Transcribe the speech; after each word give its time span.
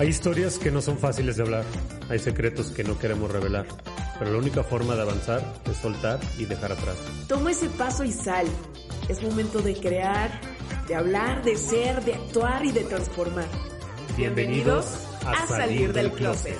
Hay 0.00 0.08
historias 0.08 0.58
que 0.58 0.70
no 0.70 0.80
son 0.80 0.98
fáciles 0.98 1.36
de 1.36 1.42
hablar, 1.42 1.64
hay 2.08 2.18
secretos 2.18 2.70
que 2.70 2.82
no 2.84 2.98
queremos 2.98 3.30
revelar, 3.30 3.66
pero 4.18 4.32
la 4.32 4.38
única 4.38 4.62
forma 4.62 4.96
de 4.96 5.02
avanzar 5.02 5.42
es 5.70 5.76
soltar 5.76 6.18
y 6.38 6.46
dejar 6.46 6.72
atrás. 6.72 6.96
Toma 7.28 7.50
ese 7.50 7.68
paso 7.68 8.02
y 8.04 8.10
sal. 8.10 8.46
Es 9.10 9.22
momento 9.22 9.60
de 9.60 9.74
crear, 9.74 10.40
de 10.88 10.94
hablar, 10.94 11.42
de 11.44 11.54
ser, 11.56 12.02
de 12.02 12.14
actuar 12.14 12.64
y 12.64 12.72
de 12.72 12.84
transformar. 12.84 13.48
Bienvenidos, 14.16 15.06
a, 15.26 15.46
salir, 15.46 15.92
del, 15.92 16.10
closet. 16.12 16.56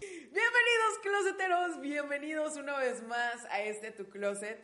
Bienvenidos 0.00 0.98
closeteros, 1.02 1.80
bienvenidos 1.80 2.56
una 2.56 2.78
vez 2.78 3.02
más 3.08 3.44
a 3.50 3.60
este 3.62 3.90
Tu 3.90 4.08
Closet. 4.08 4.58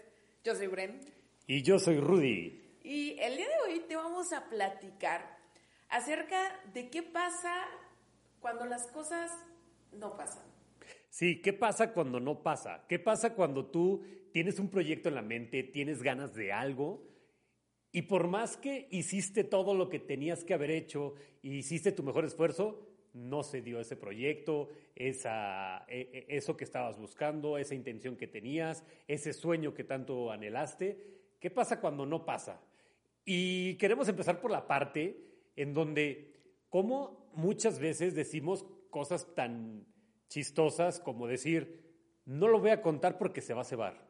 Yo 0.45 0.55
soy 0.55 0.69
Bren. 0.69 1.01
Y 1.49 1.63
yo 1.63 1.81
soy 1.81 1.99
Rudy. 1.99 2.68
Y 2.89 3.19
el 3.21 3.37
día 3.37 3.47
de 3.47 3.71
hoy 3.71 3.81
te 3.81 3.97
vamos 3.97 4.33
a 4.33 4.49
platicar 4.49 5.37
acerca 5.91 6.59
de 6.73 6.89
qué 6.89 7.03
pasa 7.03 7.67
cuando 8.41 8.65
las 8.65 8.91
cosas 8.93 9.31
no 9.93 10.17
pasan. 10.17 10.47
Sí, 11.11 11.43
¿qué 11.43 11.53
pasa 11.53 11.93
cuando 11.93 12.19
no 12.19 12.43
pasa? 12.43 12.87
¿Qué 12.89 12.99
pasa 12.99 13.35
cuando 13.35 13.67
tú 13.67 14.03
tienes 14.33 14.59
un 14.59 14.71
proyecto 14.71 15.11
en 15.11 15.17
la 15.17 15.21
mente, 15.21 15.65
tienes 15.65 16.03
ganas 16.03 16.33
de 16.33 16.51
algo 16.51 17.07
y 17.93 18.03
por 18.03 18.27
más 18.27 18.57
que 18.57 18.89
hiciste 18.91 19.45
todo 19.45 19.75
lo 19.75 19.91
que 19.91 19.99
tenías 19.99 20.43
que 20.43 20.55
haber 20.55 20.71
hecho 20.71 21.13
y 21.43 21.59
hiciste 21.59 21.93
tu 21.93 22.03
mejor 22.03 22.25
esfuerzo, 22.25 22.89
no 23.13 23.43
se 23.43 23.61
dio 23.61 23.81
ese 23.81 23.97
proyecto, 23.97 24.71
esa, 24.97 25.85
e, 25.89 26.27
e, 26.27 26.37
eso 26.39 26.57
que 26.57 26.65
estabas 26.65 26.99
buscando, 26.99 27.59
esa 27.59 27.75
intención 27.75 28.17
que 28.17 28.29
tenías, 28.29 28.83
ese 29.07 29.35
sueño 29.35 29.75
que 29.75 29.85
tanto 29.85 30.33
anhelaste? 30.33 31.19
¿Qué 31.39 31.51
pasa 31.51 31.83
cuando 31.83 32.07
no 32.07 32.25
pasa? 32.25 32.63
Y 33.31 33.75
queremos 33.75 34.09
empezar 34.09 34.41
por 34.41 34.51
la 34.51 34.67
parte 34.67 35.23
en 35.55 35.75
donde, 35.75 36.33
como 36.71 37.31
muchas 37.35 37.79
veces 37.79 38.15
decimos 38.15 38.65
cosas 38.89 39.35
tan 39.35 39.87
chistosas 40.29 40.99
como 40.99 41.27
decir, 41.27 41.93
no 42.25 42.49
lo 42.49 42.59
voy 42.59 42.71
a 42.71 42.81
contar 42.81 43.19
porque 43.19 43.43
se 43.43 43.53
va 43.53 43.61
a 43.61 43.67
cebar. 43.67 44.09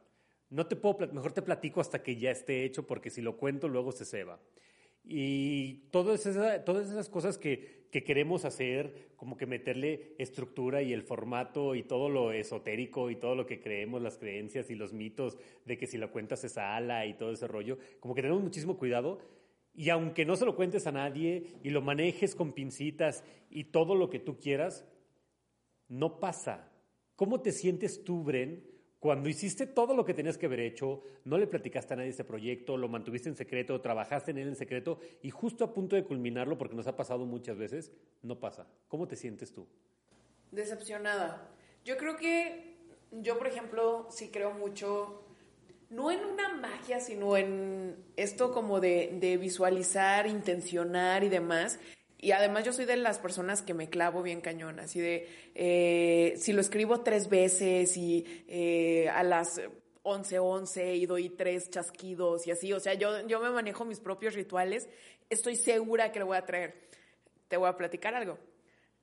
No 0.50 0.68
te 0.68 0.76
puedo, 0.76 1.12
mejor 1.12 1.32
te 1.32 1.42
platico 1.42 1.80
hasta 1.80 2.00
que 2.00 2.14
ya 2.14 2.30
esté 2.30 2.64
hecho 2.64 2.86
porque 2.86 3.10
si 3.10 3.20
lo 3.20 3.36
cuento 3.36 3.66
luego 3.66 3.90
se 3.90 4.04
ceba. 4.04 4.38
Y 5.10 5.88
todas 5.90 6.26
esas, 6.26 6.64
todas 6.66 6.90
esas 6.90 7.08
cosas 7.08 7.38
que, 7.38 7.86
que, 7.90 8.04
queremos 8.04 8.44
hacer, 8.44 9.08
como 9.16 9.38
que 9.38 9.46
meterle 9.46 10.14
estructura 10.18 10.82
y 10.82 10.92
el 10.92 11.02
formato 11.02 11.74
y 11.74 11.82
todo 11.82 12.10
lo 12.10 12.30
esotérico 12.30 13.10
y 13.10 13.16
todo 13.16 13.34
lo 13.34 13.46
que 13.46 13.58
creemos, 13.58 14.02
las 14.02 14.18
creencias 14.18 14.70
y 14.70 14.74
los 14.74 14.92
mitos 14.92 15.38
de 15.64 15.78
que 15.78 15.86
si 15.86 15.96
lo 15.96 16.12
cuentas 16.12 16.42
se 16.42 16.50
sala 16.50 17.06
y 17.06 17.14
todo 17.14 17.32
ese 17.32 17.48
rollo, 17.48 17.78
como 18.00 18.14
que 18.14 18.20
tenemos 18.20 18.42
muchísimo 18.42 18.76
cuidado 18.76 19.18
y 19.74 19.90
aunque 19.90 20.26
no 20.26 20.36
se 20.36 20.44
lo 20.44 20.56
cuentes 20.56 20.86
a 20.86 20.92
nadie 20.92 21.54
y 21.62 21.70
lo 21.70 21.80
manejes 21.80 22.34
con 22.34 22.52
pincitas 22.52 23.24
y 23.48 23.64
todo 23.64 23.94
lo 23.94 24.10
que 24.10 24.18
tú 24.18 24.38
quieras, 24.38 24.84
no 25.88 26.20
pasa. 26.20 26.70
¿Cómo 27.16 27.40
te 27.40 27.52
sientes 27.52 28.04
tú, 28.04 28.24
Bren, 28.24 28.62
cuando 28.98 29.28
hiciste 29.28 29.66
todo 29.66 29.94
lo 29.94 30.04
que 30.04 30.14
tenías 30.14 30.38
que 30.38 30.46
haber 30.46 30.60
hecho, 30.60 31.02
no 31.24 31.38
le 31.38 31.46
platicaste 31.46 31.94
a 31.94 31.96
nadie 31.96 32.10
este 32.10 32.24
proyecto, 32.24 32.76
lo 32.76 32.88
mantuviste 32.88 33.28
en 33.28 33.36
secreto, 33.36 33.80
trabajaste 33.80 34.32
en 34.32 34.38
él 34.38 34.48
en 34.48 34.56
secreto 34.56 34.98
y 35.22 35.30
justo 35.30 35.64
a 35.64 35.72
punto 35.72 35.94
de 35.94 36.04
culminarlo, 36.04 36.58
porque 36.58 36.74
nos 36.74 36.86
ha 36.88 36.96
pasado 36.96 37.24
muchas 37.24 37.56
veces, 37.56 37.92
no 38.22 38.40
pasa? 38.40 38.66
¿Cómo 38.88 39.06
te 39.06 39.16
sientes 39.16 39.52
tú? 39.52 39.66
Decepcionada. 40.50 41.48
Yo 41.84 41.96
creo 41.96 42.16
que 42.16 42.76
yo, 43.12 43.38
por 43.38 43.46
ejemplo, 43.46 44.08
sí 44.10 44.30
creo 44.30 44.52
mucho 44.52 45.24
no 45.90 46.10
en 46.10 46.24
una 46.24 46.54
magia, 46.54 47.00
sino 47.00 47.36
en 47.36 47.96
esto 48.16 48.52
como 48.52 48.80
de, 48.80 49.38
visualizar, 49.40 50.26
intencionar 50.26 51.24
y 51.24 51.28
demás. 51.28 51.78
Y 52.18 52.32
además 52.32 52.64
yo 52.64 52.72
soy 52.72 52.84
de 52.84 52.96
las 52.96 53.18
personas 53.18 53.62
que 53.62 53.74
me 53.74 53.88
clavo 53.88 54.22
bien 54.22 54.40
cañón, 54.40 54.80
así 54.80 55.00
de, 55.00 55.28
eh, 55.54 56.34
si 56.36 56.52
lo 56.52 56.60
escribo 56.60 57.02
tres 57.02 57.28
veces 57.28 57.96
y 57.96 58.44
eh, 58.48 59.08
a 59.08 59.22
las 59.22 59.60
11, 60.02 60.38
11 60.38 60.96
y 60.96 61.06
doy 61.06 61.30
tres 61.30 61.70
chasquidos 61.70 62.46
y 62.46 62.50
así, 62.50 62.72
o 62.72 62.80
sea, 62.80 62.94
yo, 62.94 63.26
yo 63.28 63.40
me 63.40 63.50
manejo 63.50 63.84
mis 63.84 64.00
propios 64.00 64.34
rituales, 64.34 64.88
estoy 65.30 65.54
segura 65.54 66.10
que 66.10 66.18
lo 66.18 66.26
voy 66.26 66.36
a 66.36 66.44
traer. 66.44 66.88
Te 67.46 67.56
voy 67.56 67.68
a 67.68 67.76
platicar 67.76 68.14
algo. 68.14 68.38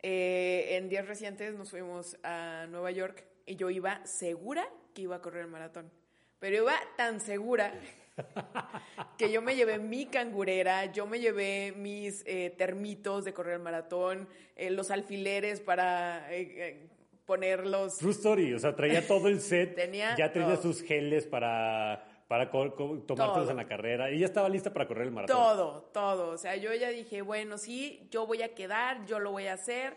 Eh, 0.03 0.75
en 0.75 0.89
días 0.89 1.07
recientes 1.07 1.55
nos 1.55 1.71
fuimos 1.71 2.17
a 2.21 2.67
Nueva 2.69 2.91
York 2.91 3.25
y 3.45 3.55
yo 3.55 3.69
iba 3.69 4.05
segura 4.05 4.67
que 4.93 5.03
iba 5.03 5.15
a 5.15 5.21
correr 5.21 5.45
el 5.45 5.47
maratón 5.47 5.89
pero 6.39 6.57
iba 6.57 6.75
tan 6.95 7.19
segura 7.21 7.73
que 9.17 9.31
yo 9.31 9.41
me 9.41 9.55
llevé 9.55 9.79
mi 9.79 10.05
cangurera, 10.05 10.85
yo 10.91 11.05
me 11.05 11.19
llevé 11.19 11.73
mis 11.75 12.23
eh, 12.25 12.53
termitos 12.57 13.25
de 13.25 13.33
correr 13.33 13.55
el 13.55 13.61
maratón, 13.61 14.27
eh, 14.55 14.69
los 14.69 14.91
alfileres 14.91 15.59
para 15.59 16.27
eh, 16.33 16.87
ponerlos. 17.25 17.97
True 17.97 18.11
story, 18.11 18.53
o 18.53 18.59
sea, 18.59 18.75
traía 18.75 19.05
todo 19.05 19.27
el 19.27 19.41
set, 19.41 19.75
ya 20.17 20.31
tenía 20.31 20.57
sus 20.57 20.81
geles 20.81 21.25
para 21.25 22.11
para 22.27 22.49
tomártelos 22.49 23.51
en 23.51 23.57
la 23.57 23.67
carrera 23.67 24.09
y 24.09 24.19
ya 24.19 24.25
estaba 24.25 24.49
lista 24.49 24.73
para 24.73 24.87
correr 24.87 25.05
el 25.05 25.11
maratón. 25.11 25.37
Todo, 25.37 25.81
todo, 25.93 26.29
o 26.29 26.37
sea, 26.37 26.55
yo 26.55 26.73
ya 26.73 26.89
dije, 26.89 27.21
bueno, 27.21 27.59
sí, 27.59 28.07
yo 28.09 28.25
voy 28.25 28.41
a 28.41 28.55
quedar, 28.55 29.05
yo 29.05 29.19
lo 29.19 29.31
voy 29.31 29.45
a 29.45 29.53
hacer 29.53 29.95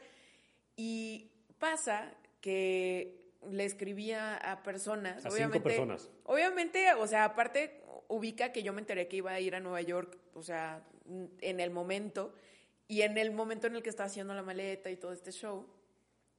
y 0.76 1.30
pasa 1.58 2.14
que 2.42 3.18
le 3.50 3.64
escribía 3.64 4.36
a 4.36 4.62
personas. 4.62 5.24
A 5.24 5.30
obviamente, 5.30 5.58
cinco 5.58 5.64
personas. 5.64 6.10
Obviamente, 6.24 6.92
o 6.94 7.06
sea, 7.06 7.24
aparte 7.24 7.82
ubica 8.08 8.52
que 8.52 8.62
yo 8.62 8.72
me 8.72 8.80
enteré 8.80 9.06
que 9.06 9.18
iba 9.18 9.32
a 9.32 9.40
ir 9.40 9.54
a 9.54 9.60
Nueva 9.60 9.82
York, 9.82 10.18
o 10.34 10.42
sea, 10.42 10.82
en 11.40 11.60
el 11.60 11.70
momento, 11.70 12.34
y 12.86 13.02
en 13.02 13.18
el 13.18 13.30
momento 13.30 13.66
en 13.66 13.76
el 13.76 13.82
que 13.82 13.90
estaba 13.90 14.06
haciendo 14.08 14.34
la 14.34 14.42
maleta 14.42 14.90
y 14.90 14.96
todo 14.96 15.12
este 15.12 15.30
show, 15.30 15.66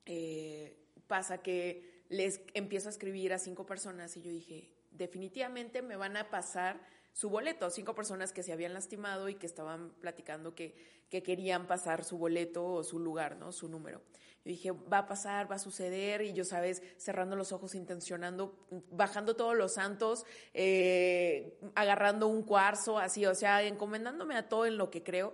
eh, 0.05 0.75
pasa 1.07 1.41
que 1.41 2.03
les 2.09 2.41
empiezo 2.53 2.89
a 2.89 2.91
escribir 2.91 3.33
a 3.33 3.37
cinco 3.37 3.65
personas 3.65 4.17
y 4.17 4.21
yo 4.21 4.31
dije, 4.31 4.71
definitivamente 4.91 5.81
me 5.81 5.95
van 5.95 6.17
a 6.17 6.29
pasar 6.29 6.79
su 7.19 7.29
boleto, 7.29 7.69
cinco 7.69 7.95
personas 7.95 8.31
que 8.31 8.43
se 8.43 8.53
habían 8.53 8.73
lastimado 8.73 9.27
y 9.27 9.35
que 9.35 9.45
estaban 9.45 9.89
platicando 9.99 10.55
que, 10.55 10.73
que 11.09 11.21
querían 11.21 11.67
pasar 11.67 12.05
su 12.05 12.17
boleto 12.17 12.65
o 12.65 12.81
su 12.81 12.97
lugar, 12.97 13.35
¿no? 13.35 13.51
Su 13.51 13.67
número. 13.67 14.01
Yo 14.45 14.51
dije, 14.51 14.71
va 14.71 14.99
a 14.99 15.05
pasar, 15.05 15.51
va 15.51 15.57
a 15.57 15.59
suceder, 15.59 16.21
y 16.21 16.31
yo, 16.31 16.45
sabes, 16.45 16.81
cerrando 16.95 17.35
los 17.35 17.51
ojos, 17.51 17.75
intencionando, 17.75 18.65
bajando 18.91 19.35
todos 19.35 19.53
los 19.57 19.73
santos, 19.73 20.23
eh, 20.53 21.59
agarrando 21.75 22.29
un 22.29 22.43
cuarzo, 22.43 22.97
así, 22.97 23.25
o 23.25 23.35
sea, 23.35 23.63
encomendándome 23.63 24.37
a 24.37 24.47
todo 24.47 24.65
en 24.65 24.77
lo 24.77 24.89
que 24.89 25.03
creo, 25.03 25.33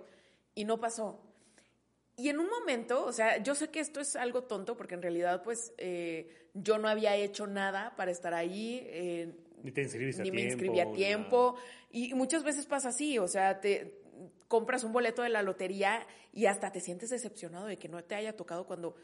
y 0.56 0.64
no 0.64 0.80
pasó. 0.80 1.22
Y 2.16 2.30
en 2.30 2.40
un 2.40 2.48
momento, 2.48 3.04
o 3.04 3.12
sea, 3.12 3.40
yo 3.40 3.54
sé 3.54 3.70
que 3.70 3.78
esto 3.78 4.00
es 4.00 4.16
algo 4.16 4.42
tonto, 4.42 4.76
porque 4.76 4.96
en 4.96 5.02
realidad, 5.02 5.44
pues, 5.44 5.72
eh, 5.78 6.48
yo 6.52 6.78
no 6.78 6.88
había 6.88 7.14
hecho 7.14 7.46
nada 7.46 7.94
para 7.94 8.10
estar 8.10 8.34
ahí. 8.34 8.80
Eh, 8.86 9.45
ni 9.62 9.72
te 9.72 9.82
inscribiste 9.82 10.22
ni 10.22 10.28
a 10.28 10.32
tiempo. 10.32 10.36
Ni 10.36 10.42
me 10.42 10.52
inscribí 10.52 10.80
a 10.80 10.92
tiempo. 10.92 11.56
Y 11.90 12.14
muchas 12.14 12.44
veces 12.44 12.66
pasa 12.66 12.90
así, 12.90 13.18
o 13.18 13.28
sea, 13.28 13.60
te 13.60 14.00
compras 14.48 14.84
un 14.84 14.92
boleto 14.92 15.22
de 15.22 15.28
la 15.28 15.42
lotería 15.42 16.06
y 16.32 16.46
hasta 16.46 16.70
te 16.70 16.80
sientes 16.80 17.10
decepcionado 17.10 17.66
de 17.66 17.78
que 17.78 17.88
no 17.88 18.02
te 18.04 18.14
haya 18.14 18.36
tocado 18.36 18.66
cuando 18.66 18.94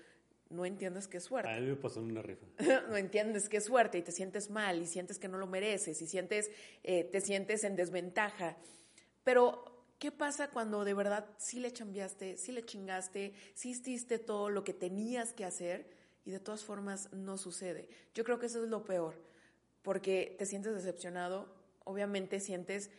no 0.53 0.67
entiendes 0.67 1.09
que 1.09 1.17
es 1.17 1.25
suerte. 1.25 1.51
A 1.51 1.59
mí 1.61 1.67
me 1.67 1.77
pasó 1.77 2.01
en 2.01 2.07
una 2.07 2.23
rifa. 2.23 2.47
no 2.89 2.97
entiendes 2.97 3.49
que 3.49 3.57
es 3.57 3.65
suerte 3.65 3.99
y 3.99 4.03
te 4.03 4.13
sientes 4.13 4.51
mal 4.51 4.81
y 4.83 4.87
sientes 4.87 5.19
que 5.19 5.29
no 5.29 5.39
lo 5.39 5.47
mereces 5.47 6.01
y 6.03 6.07
sientes, 6.07 6.51
eh, 6.83 7.05
te 7.05 7.21
sientes 7.21 7.65
en 7.65 7.75
desventaja. 7.75 8.57
Pero, 9.25 9.65
¿qué 9.99 10.13
pasa 10.13 10.51
cuando 10.51 10.85
de 10.85 10.95
verdad 10.95 11.27
sí 11.39 11.59
le 11.59 11.73
chambeaste, 11.73 12.37
sí 12.37 12.53
le 12.53 12.65
chingaste, 12.65 13.33
sí 13.55 13.71
hiciste 13.71 14.19
todo 14.19 14.51
lo 14.51 14.63
que 14.63 14.75
tenías 14.75 15.33
que 15.33 15.45
hacer 15.45 15.89
y 16.25 16.31
de 16.31 16.41
todas 16.41 16.65
formas 16.65 17.11
no 17.13 17.39
sucede? 17.39 17.89
Yo 18.15 18.25
creo 18.25 18.39
que 18.39 18.47
eso 18.47 18.63
es 18.63 18.69
lo 18.69 18.85
peor, 18.85 19.15
porque 19.83 20.37
te 20.39 20.47
sientes 20.47 20.75
decepcionado, 20.75 21.49
obviamente 21.85 22.41
sientes 22.41 22.91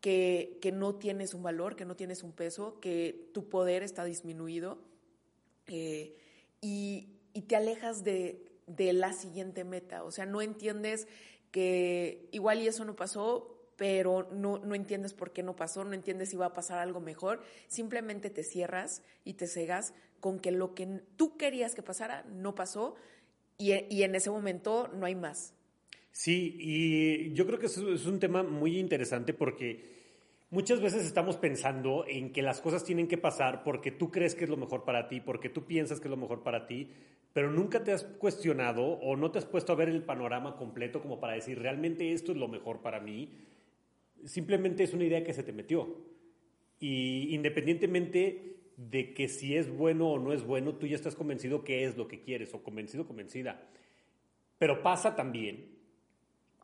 que, 0.00 0.72
no 0.74 0.94
tienes 0.94 1.34
un 1.34 1.42
valor, 1.42 1.76
que 1.76 1.84
no 1.84 1.96
tienes 1.96 2.22
un 2.22 2.32
peso, 2.32 2.80
que 2.80 3.30
tu 3.32 3.48
poder 3.48 3.82
está 3.82 4.04
disminuido 4.04 4.78
eh, 5.66 6.16
y, 6.60 7.08
te 7.46 7.56
alejas 7.56 8.02
de, 8.04 8.46
la 8.66 9.12
siguiente 9.12 9.64
meta. 9.64 10.04
O 10.04 10.10
sea, 10.10 10.26
no 10.26 10.42
entiendes 10.42 11.06
que 11.50 12.28
igual 12.32 12.60
y 12.60 12.68
eso 12.68 12.84
no 12.84 12.96
pasó, 12.96 13.56
pero 13.76 14.28
no, 14.30 14.58
no 14.58 14.74
entiendes 14.74 15.14
por 15.14 15.32
qué 15.32 15.42
no 15.42 15.56
pasó, 15.56 15.84
no 15.84 15.94
entiendes 15.94 16.30
si 16.30 16.36
va 16.36 16.46
a 16.46 16.54
pasar 16.54 16.78
algo 16.78 17.00
mejor, 17.00 17.42
simplemente 17.66 18.30
te 18.30 18.44
cierras 18.44 19.02
y 19.24 19.34
te 19.34 19.46
cegas 19.46 19.94
con 20.20 20.38
que 20.38 20.50
lo 20.50 20.74
que 20.74 20.86
tú 21.16 21.36
querías 21.36 21.74
que 21.74 21.82
pasara 21.82 22.24
no 22.24 22.54
pasó 22.54 22.94
y, 23.58 23.72
y 23.92 24.02
en 24.02 24.14
ese 24.14 24.30
momento 24.30 24.88
no 24.88 25.06
hay 25.06 25.14
más. 25.14 25.54
Sí, 26.12 26.56
y 26.58 27.32
yo 27.32 27.46
creo 27.46 27.58
que 27.58 27.66
es 27.66 27.76
un 27.78 28.18
tema 28.18 28.42
muy 28.42 28.78
interesante 28.78 29.32
porque 29.32 30.00
muchas 30.50 30.80
veces 30.80 31.06
estamos 31.06 31.36
pensando 31.36 32.04
en 32.06 32.32
que 32.32 32.42
las 32.42 32.60
cosas 32.60 32.84
tienen 32.84 33.06
que 33.06 33.16
pasar 33.16 33.62
porque 33.62 33.92
tú 33.92 34.10
crees 34.10 34.34
que 34.34 34.44
es 34.44 34.50
lo 34.50 34.56
mejor 34.56 34.84
para 34.84 35.08
ti, 35.08 35.20
porque 35.20 35.48
tú 35.48 35.64
piensas 35.64 36.00
que 36.00 36.08
es 36.08 36.10
lo 36.10 36.16
mejor 36.16 36.42
para 36.42 36.66
ti, 36.66 36.90
pero 37.32 37.50
nunca 37.50 37.84
te 37.84 37.92
has 37.92 38.04
cuestionado 38.04 38.84
o 38.84 39.16
no 39.16 39.30
te 39.30 39.38
has 39.38 39.46
puesto 39.46 39.72
a 39.72 39.76
ver 39.76 39.88
el 39.88 40.02
panorama 40.02 40.56
completo 40.56 41.00
como 41.00 41.20
para 41.20 41.34
decir, 41.34 41.58
realmente 41.58 42.12
esto 42.12 42.32
es 42.32 42.38
lo 42.38 42.48
mejor 42.48 42.82
para 42.82 43.00
mí. 43.00 43.30
Simplemente 44.24 44.82
es 44.82 44.92
una 44.92 45.04
idea 45.04 45.24
que 45.24 45.32
se 45.32 45.44
te 45.44 45.52
metió. 45.52 45.96
Y 46.80 47.34
independientemente 47.34 48.56
de 48.76 49.14
que 49.14 49.28
si 49.28 49.54
es 49.54 49.70
bueno 49.70 50.08
o 50.08 50.18
no 50.18 50.32
es 50.32 50.42
bueno, 50.42 50.74
tú 50.74 50.86
ya 50.86 50.96
estás 50.96 51.14
convencido 51.14 51.62
que 51.62 51.84
es 51.84 51.96
lo 51.96 52.08
que 52.08 52.20
quieres 52.20 52.52
o 52.54 52.62
convencido, 52.62 53.06
convencida. 53.06 53.62
Pero 54.58 54.82
pasa 54.82 55.14
también 55.14 55.79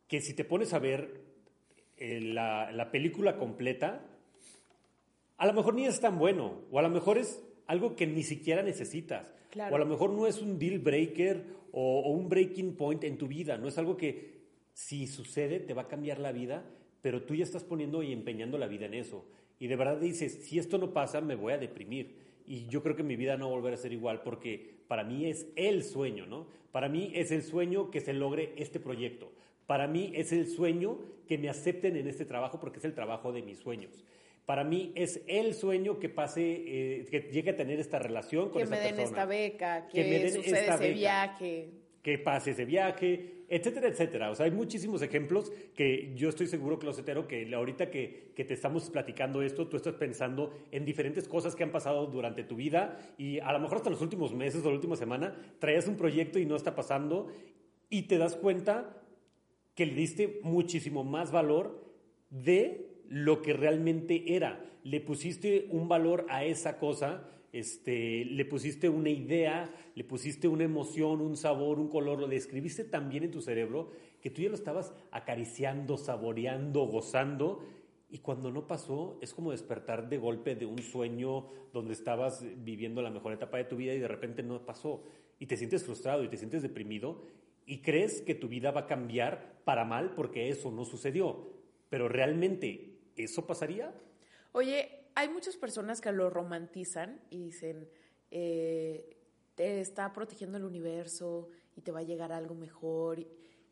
que 0.09 0.21
si 0.21 0.35
te 0.35 0.45
pones 0.45 0.73
a 0.73 0.79
ver 0.79 1.21
eh, 1.97 2.21
la, 2.21 2.71
la 2.73 2.91
película 2.91 3.37
completa, 3.37 4.07
a 5.37 5.47
lo 5.47 5.53
mejor 5.53 5.75
ni 5.75 5.87
es 5.87 6.01
tan 6.01 6.19
bueno, 6.19 6.63
o 6.71 6.79
a 6.79 6.83
lo 6.83 6.91
mejor 6.91 7.19
es 7.19 7.43
algo 7.67 7.97
que 7.97 8.07
ni 8.07 8.23
siquiera 8.23 8.63
necesitas, 8.63 9.33
o 9.57 9.75
a 9.75 9.79
lo 9.79 9.87
mejor 9.87 10.11
no 10.11 10.27
es 10.27 10.41
un 10.41 10.59
deal 10.59 10.79
breaker 10.79 11.45
o, 11.73 12.01
o, 12.01 12.11
un 12.11 12.29
breaking 12.29 12.77
point 12.77 13.05
en 13.05 13.19
tu 13.19 13.27
vida, 13.27 13.59
no 13.59 13.69
es 13.69 13.79
algo 13.79 13.97
que 13.97 14.37
si 14.73 15.07
sucede 15.07 15.61
te 15.61 15.75
va 15.75 15.83
a 15.83 15.89
cambiar 15.89 16.19
la 16.19 16.33
vida, 16.33 16.65
pero 17.03 17.23
tú 17.23 17.35
ya 17.35 17.45
estás 17.45 17.65
poniendo 17.65 18.03
y 18.03 18.13
empeñando 18.13 18.59
la 18.59 18.67
vida 18.67 18.87
en 18.87 18.95
eso. 18.95 19.25
Y 19.59 19.69
de 19.69 19.77
verdad 19.77 19.99
dices, 19.99 20.45
si 20.45 20.59
esto 20.59 20.79
no 20.79 20.93
pasa, 20.93 21.21
me 21.21 21.35
voy 21.35 21.53
a 21.53 21.59
deprimir. 21.59 22.15
Y 22.47 22.67
yo 22.67 22.83
creo 22.83 22.95
que 22.95 23.03
mi 23.03 23.17
vida 23.17 23.37
no 23.37 23.47
va 23.47 23.53
a 23.53 23.57
volver 23.57 23.75
a 23.75 23.79
ser 23.79 23.93
igual 23.93 24.23
porque 24.23 24.77
para 24.87 25.03
mí 25.03 25.27
es 25.27 25.47
el 25.57 25.83
sueño, 25.83 26.27
¿no? 26.27 26.47
Para 26.73 26.89
mí 26.89 27.11
es 27.15 27.31
el 27.31 27.43
sueño 27.43 27.91
que 27.91 28.01
se 28.01 28.13
logre 28.13 28.53
este 28.57 28.79
proyecto. 28.79 29.33
Para 29.67 29.89
mí 29.89 30.13
es 30.15 30.33
el 30.33 30.47
sueño 30.47 30.99
que 31.27 31.39
me 31.39 31.49
acepten 31.49 31.97
en 31.97 32.07
este 32.07 32.25
trabajo 32.25 32.61
porque 32.61 32.79
es 32.79 32.85
el 32.85 32.95
trabajo 32.95 33.33
de 33.33 33.43
mis 33.43 33.59
sueños. 33.59 34.05
Para 34.45 34.63
mí 34.63 34.93
es 34.95 35.23
el 35.27 35.55
sueño 35.55 35.99
que 35.99 36.09
pase, 36.09 36.43
eh, 36.45 37.07
que 37.11 37.29
llegue 37.33 37.51
a 37.51 37.57
tener 37.57 37.81
esta 37.81 37.99
relación 37.99 38.51
con 38.51 38.59
que 38.59 38.63
esa 38.63 38.77
persona. 38.77 38.89
Que 38.89 38.93
me 38.93 38.99
den 38.99 39.09
esta 39.09 39.25
beca, 39.27 39.89
que, 39.89 40.05
me 40.05 40.19
den 40.21 40.33
sucede 40.35 40.61
esta 40.61 40.75
ese 40.75 40.85
beca, 40.85 40.95
viaje. 40.95 41.71
Que 42.01 42.19
pase 42.19 42.53
ese 42.53 42.65
viaje, 42.65 43.45
etcétera, 43.49 43.89
etcétera. 43.89 44.31
O 44.31 44.37
sea, 44.37 44.47
hay 44.47 44.53
muchísimos 44.53 45.03
ejemplos 45.03 45.51
que 45.75 46.13
yo 46.15 46.29
estoy 46.29 46.47
seguro, 46.47 46.79
Closetero, 46.79 47.27
que 47.27 47.53
ahorita 47.53 47.91
que, 47.91 48.31
que 48.37 48.45
te 48.45 48.55
estamos 48.55 48.89
platicando 48.89 49.43
esto, 49.43 49.67
tú 49.67 49.77
estás 49.77 49.95
pensando 49.95 50.53
en 50.71 50.85
diferentes 50.85 51.27
cosas 51.27 51.57
que 51.57 51.65
han 51.65 51.73
pasado 51.73 52.07
durante 52.07 52.45
tu 52.45 52.55
vida 52.55 52.97
y 53.19 53.41
a 53.41 53.53
lo 53.53 53.59
mejor 53.59 53.79
hasta 53.79 53.91
los 53.91 54.01
últimos 54.01 54.33
meses 54.33 54.65
o 54.65 54.69
la 54.69 54.77
última 54.77 54.95
semana 54.95 55.37
traías 55.59 55.89
un 55.89 55.97
proyecto 55.97 56.39
y 56.39 56.47
no 56.47 56.55
está 56.55 56.77
pasando 56.77 57.27
y 57.91 58.03
te 58.03 58.17
das 58.17 58.37
cuenta 58.37 59.03
que 59.77 59.87
le 59.87 59.95
diste 59.95 60.41
muchísimo 60.43 61.05
más 61.05 61.31
valor 61.31 61.85
de 62.31 63.05
lo 63.09 63.43
que 63.43 63.53
realmente 63.53 64.35
era. 64.35 64.65
Le 64.83 65.01
pusiste 65.01 65.69
un 65.71 65.87
valor 65.87 66.27
a 66.29 66.45
esa 66.45 66.79
cosa, 66.79 67.29
este, 67.53 68.25
le 68.25 68.45
pusiste 68.47 68.89
una 68.89 69.11
idea, 69.11 69.73
le 69.95 70.03
pusiste 70.03 70.49
una 70.49 70.65
emoción, 70.65 71.21
un 71.21 71.37
sabor, 71.37 71.79
un 71.79 71.89
color, 71.89 72.19
lo 72.19 72.27
describiste 72.27 72.85
tan 72.85 73.11
bien 73.11 73.25
en 73.25 73.31
tu 73.31 73.43
cerebro 73.43 73.91
que 74.21 74.31
tú 74.31 74.43
ya 74.43 74.49
lo 74.49 74.55
estabas 74.55 74.95
acariciando, 75.11 75.99
saboreando, 75.99 76.87
gozando. 76.87 77.61
Y 78.09 78.19
cuando 78.19 78.51
no 78.51 78.67
pasó, 78.67 79.19
es 79.21 79.35
como 79.35 79.51
despertar 79.51 80.09
de 80.09 80.17
golpe 80.17 80.55
de 80.55 80.65
un 80.65 80.79
sueño 80.79 81.49
donde 81.73 81.93
estabas 81.93 82.45
viviendo 82.65 83.03
la 83.03 83.11
mejor 83.11 83.33
etapa 83.33 83.59
de 83.59 83.65
tu 83.65 83.77
vida 83.77 83.93
y 83.93 83.99
de 83.99 84.09
repente 84.09 84.43
no 84.43 84.65
pasó. 84.65 85.03
Y 85.39 85.47
te 85.47 85.57
sientes 85.59 85.85
frustrado 85.85 86.25
y 86.25 86.29
te 86.29 86.39
sientes 86.39 86.63
deprimido 86.63 87.21
y 87.67 87.83
crees 87.83 88.23
que 88.23 88.35
tu 88.35 88.49
vida 88.49 88.71
va 88.71 88.83
a 88.83 88.87
cambiar 88.87 89.61
para 89.65 89.85
mal 89.85 90.15
porque 90.15 90.49
eso 90.49 90.71
no 90.71 90.85
sucedió. 90.85 91.53
Pero 91.91 92.09
realmente, 92.09 93.01
¿eso 93.17 93.47
pasaría? 93.47 93.93
Oye, 94.53 95.09
hay 95.15 95.29
muchas 95.29 95.57
personas 95.57 96.01
que 96.01 96.13
lo 96.13 96.31
romantizan 96.31 97.21
y 97.31 97.45
dicen, 97.45 97.89
eh, 98.31 99.17
te 99.55 99.81
está 99.81 100.13
protegiendo 100.13 100.59
el 100.59 100.65
universo 100.65 101.49
y 101.75 101.81
te 101.81 101.91
va 101.91 102.01
a 102.01 102.05
llegar 102.05 102.33
algo 102.33 102.55
mejor. 102.55 103.19
Y, 103.19 103.27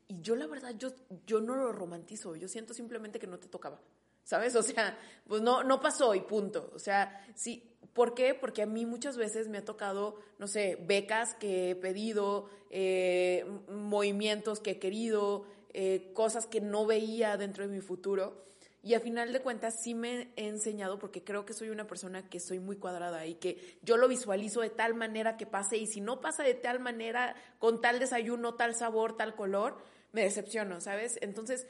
yo 0.09 0.37
la 0.37 0.47
verdad, 0.47 0.75
yo, 0.77 0.91
yo 1.27 1.41
no 1.41 1.55
lo 1.55 1.73
romantizo, 1.73 2.37
yo 2.37 2.49
siento 2.49 2.75
simplemente 2.75 3.19
que 3.19 3.27
no 3.27 3.39
te 3.39 3.49
tocaba. 3.49 3.81
¿Sabes? 4.23 4.57
O 4.57 4.63
sea, 4.63 4.99
pues 5.27 5.43
no, 5.43 5.63
no 5.63 5.81
pasó 5.81 6.15
y 6.15 6.21
punto. 6.21 6.71
O 6.75 6.79
sea, 6.79 7.27
sí, 7.35 7.74
¿Por 7.95 8.15
qué? 8.15 8.35
Porque 8.35 8.63
a 8.63 8.67
mí 8.67 8.87
muchas 8.87 9.17
veces 9.17 9.49
me 9.49 9.59
ha 9.59 9.65
tocado, 9.65 10.19
no 10.39 10.49
sé, 10.49 10.77
becas 10.81 11.35
que 11.35 11.71
he 11.71 11.77
pedido, 11.77 12.51
eh, 12.71 13.47
movimientos 13.69 14.59
que 14.59 14.73
he 14.73 14.79
querido, 14.81 15.47
eh, 15.73 16.11
cosas 16.13 16.49
que 16.49 16.61
no 16.61 16.87
veía 16.87 17.37
dentro 17.37 17.67
de 17.67 17.73
mi 17.73 17.81
futuro. 17.81 18.43
Y 18.83 18.95
a 18.95 19.01
final 19.01 19.33
de 19.33 19.41
cuentas 19.41 19.81
sí 19.81 19.95
me 19.95 20.29
he 20.35 20.49
enseñado 20.49 20.99
porque 20.99 21.23
creo 21.23 21.47
que 21.47 21.55
soy 21.55 21.71
una 21.71 21.87
persona 21.87 22.29
que 22.29 22.41
soy 22.41 22.59
muy 22.59 22.77
cuadrada 22.77 23.27
y 23.27 23.37
que 23.37 23.79
yo 23.83 23.97
lo 23.97 24.09
visualizo 24.09 24.61
de 24.61 24.71
tal 24.71 24.95
manera 24.95 25.37
que 25.37 25.47
pase 25.47 25.77
y 25.77 25.87
si 25.87 26.01
no 26.01 26.21
pasa 26.21 26.43
de 26.43 26.55
tal 26.55 26.81
manera, 26.81 27.37
con 27.61 27.81
tal 27.81 28.01
desayuno, 28.01 28.55
tal 28.55 28.75
sabor, 28.75 29.17
tal 29.17 29.37
color, 29.37 29.79
me 30.13 30.23
decepciono, 30.23 30.81
¿sabes? 30.81 31.17
Entonces 31.23 31.67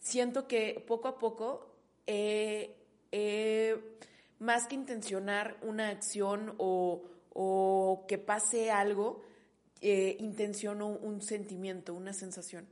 siento 0.00 0.48
que 0.48 0.82
poco 0.86 1.06
a 1.06 1.18
poco 1.18 1.70
he 2.06 2.74
más 4.38 4.66
que 4.66 4.74
intencionar 4.74 5.56
una 5.62 5.88
acción 5.88 6.54
o, 6.58 7.02
que 8.08 8.18
pase 8.18 8.70
algo, 8.70 9.22
eh, 9.80 10.16
intenciono 10.20 10.88
un 10.88 11.22
sentimiento, 11.22 11.94
una 11.94 12.12
sensación. 12.12 12.66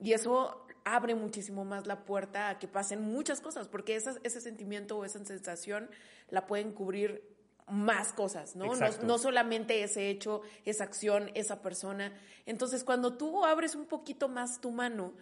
Y 0.00 0.12
eso 0.12 0.66
abre 0.84 1.14
muchísimo 1.14 1.64
más 1.64 1.86
la 1.86 2.04
puerta 2.04 2.48
a 2.48 2.58
que 2.58 2.66
pasen 2.66 3.02
muchas 3.02 3.40
cosas, 3.40 3.68
porque 3.68 3.96
ese 3.96 4.40
sentimiento 4.40 4.96
o 4.96 5.04
esa 5.04 5.24
sensación 5.24 5.90
la 6.30 6.46
pueden 6.46 6.72
cubrir 6.72 7.22
más 7.70 8.12
cosas, 8.12 8.56
¿no? 8.56 8.74
¿no? 8.74 8.86
¿no? 9.02 9.18
solamente 9.18 9.82
ese 9.82 10.08
hecho, 10.08 10.40
esa 10.64 10.84
acción, 10.84 11.30
esa 11.34 11.60
persona. 11.60 12.12
Entonces, 12.46 12.84
cuando 12.84 13.16
tú 13.16 13.44
abres 13.44 13.74
un 13.74 13.86
poquito 13.86 14.28
más 14.28 14.60
tu 14.60 14.70
mano 14.70 15.12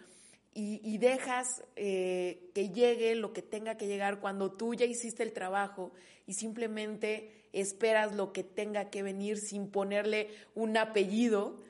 y, 0.59 0.97
dejas 0.97 1.63
eh, 1.75 2.49
que 2.55 2.69
llegue 2.69 3.13
lo 3.13 3.31
que 3.31 3.43
tenga 3.43 3.77
que 3.77 3.85
llegar 3.85 4.19
cuando 4.19 4.51
tú 4.51 4.73
ya 4.73 4.85
hiciste 4.85 5.21
el 5.21 5.31
trabajo 5.31 5.91
y 6.25 6.33
simplemente 6.33 7.47
esperas 7.53 8.15
lo 8.15 8.33
que 8.33 8.43
tenga 8.43 8.89
que 8.89 9.03
venir 9.03 9.37
sin 9.37 9.69
ponerle 9.69 10.29
un 10.55 10.75
apellido, 10.75 11.61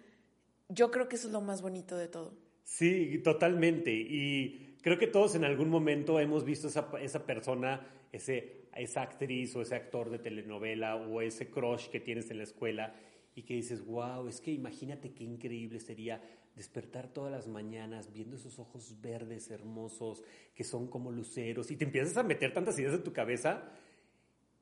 yo 0.70 0.90
creo 0.90 1.10
que 1.10 1.18
eso 1.18 1.28
es 1.28 1.34
lo 1.34 1.42
más 1.42 1.62
bonito 1.62 1.98
de 1.98 2.08
todo. 2.08 2.34
Sí, 2.64 3.20
totalmente. 3.26 3.92
Y 3.92 4.78
creo 4.82 4.98
que 4.98 5.08
todos 5.08 5.36
en 5.36 5.44
algún 5.44 5.70
momento 5.70 6.18
hemos 6.22 6.46
visto 6.46 6.70
esa, 6.70 6.90
esa 7.02 7.26
persona, 7.26 7.86
ese, 8.14 8.70
esa 8.74 9.02
actriz 9.02 9.54
o 9.58 9.62
ese 9.62 9.76
actor 9.76 10.10
de 10.10 10.20
telenovela 10.20 10.96
o 10.96 11.22
ese 11.22 11.50
crush 11.50 11.90
que 11.90 12.00
tienes 12.00 12.32
en 12.32 12.38
la 12.38 12.44
escuela 12.46 12.96
y 13.36 13.44
que 13.44 13.56
dices, 13.56 13.86
wow, 13.86 14.30
es 14.30 14.40
que 14.40 14.52
imagínate 14.52 15.12
qué 15.12 15.26
increíble 15.26 15.82
sería 15.82 16.22
despertar 16.58 17.14
todas 17.14 17.32
las 17.32 17.48
mañanas 17.48 18.12
viendo 18.12 18.36
esos 18.36 18.58
ojos 18.58 19.00
verdes 19.00 19.52
hermosos 19.52 20.24
que 20.56 20.64
son 20.64 20.88
como 20.88 21.12
luceros 21.12 21.70
y 21.70 21.78
te 21.78 21.86
empiezas 21.86 22.18
a 22.18 22.24
meter 22.24 22.52
tantas 22.52 22.80
ideas 22.80 22.96
en 22.96 23.04
tu 23.04 23.14
cabeza 23.14 23.72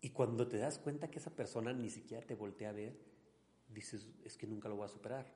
y 0.01 0.09
cuando 0.09 0.45
te 0.47 0.57
das 0.57 0.77
cuenta 0.77 1.09
que 1.09 1.19
esa 1.19 1.33
persona 1.33 1.71
ni 1.71 1.89
siquiera 1.89 2.21
te 2.21 2.35
voltea 2.35 2.69
a 2.69 2.73
ver, 2.73 2.97
dices, 3.69 4.07
es 4.25 4.35
que 4.35 4.45
nunca 4.45 4.67
lo 4.67 4.75
voy 4.75 4.85
a 4.85 4.89
superar. 4.89 5.33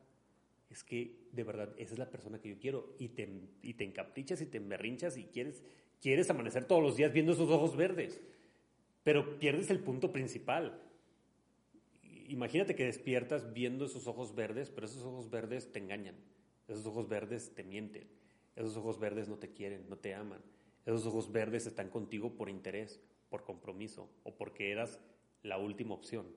Es 0.70 0.84
que 0.84 1.30
de 1.32 1.44
verdad 1.44 1.74
esa 1.78 1.94
es 1.94 1.98
la 1.98 2.12
persona 2.12 2.40
que 2.40 2.50
yo 2.50 2.60
quiero 2.60 2.94
y 3.00 3.08
te, 3.10 3.28
y 3.64 3.74
te 3.76 3.86
encaprichas 3.86 4.42
y 4.42 4.46
te 4.46 4.58
emberrinchas 4.58 5.18
y 5.18 5.24
quieres, 5.24 5.64
quieres 6.02 6.30
amanecer 6.30 6.66
todos 6.66 6.84
los 6.84 6.98
días 6.98 7.14
viendo 7.14 7.32
esos 7.32 7.50
ojos 7.50 7.78
verdes, 7.78 8.22
pero 9.04 9.40
pierdes 9.40 9.70
el 9.72 9.80
punto 9.80 10.12
principal. 10.12 10.84
Imagínate 12.28 12.76
que 12.76 12.84
despiertas 12.84 13.54
viendo 13.54 13.86
esos 13.86 14.08
ojos 14.08 14.36
verdes, 14.36 14.70
pero 14.70 14.86
esos 14.86 15.04
ojos 15.04 15.32
verdes 15.32 15.72
te 15.72 15.80
engañan 15.80 16.16
esos 16.70 16.86
ojos 16.86 17.10
verdes 17.10 17.54
te 17.54 17.64
mienten. 17.64 18.08
Esos 18.56 18.78
ojos 18.78 19.00
verdes 19.00 19.28
no 19.28 19.38
te 19.38 19.52
quieren, 19.52 19.88
no 19.90 19.98
te 19.98 20.14
aman. 20.14 20.42
Esos 20.86 21.06
ojos 21.06 21.32
verdes 21.32 21.66
están 21.66 21.90
contigo 21.90 22.36
por 22.36 22.50
interés, 22.50 23.00
por 23.30 23.44
compromiso 23.44 24.10
o 24.24 24.36
porque 24.36 24.72
eras 24.72 25.00
la 25.44 25.58
última 25.58 25.94
opción. 25.94 26.28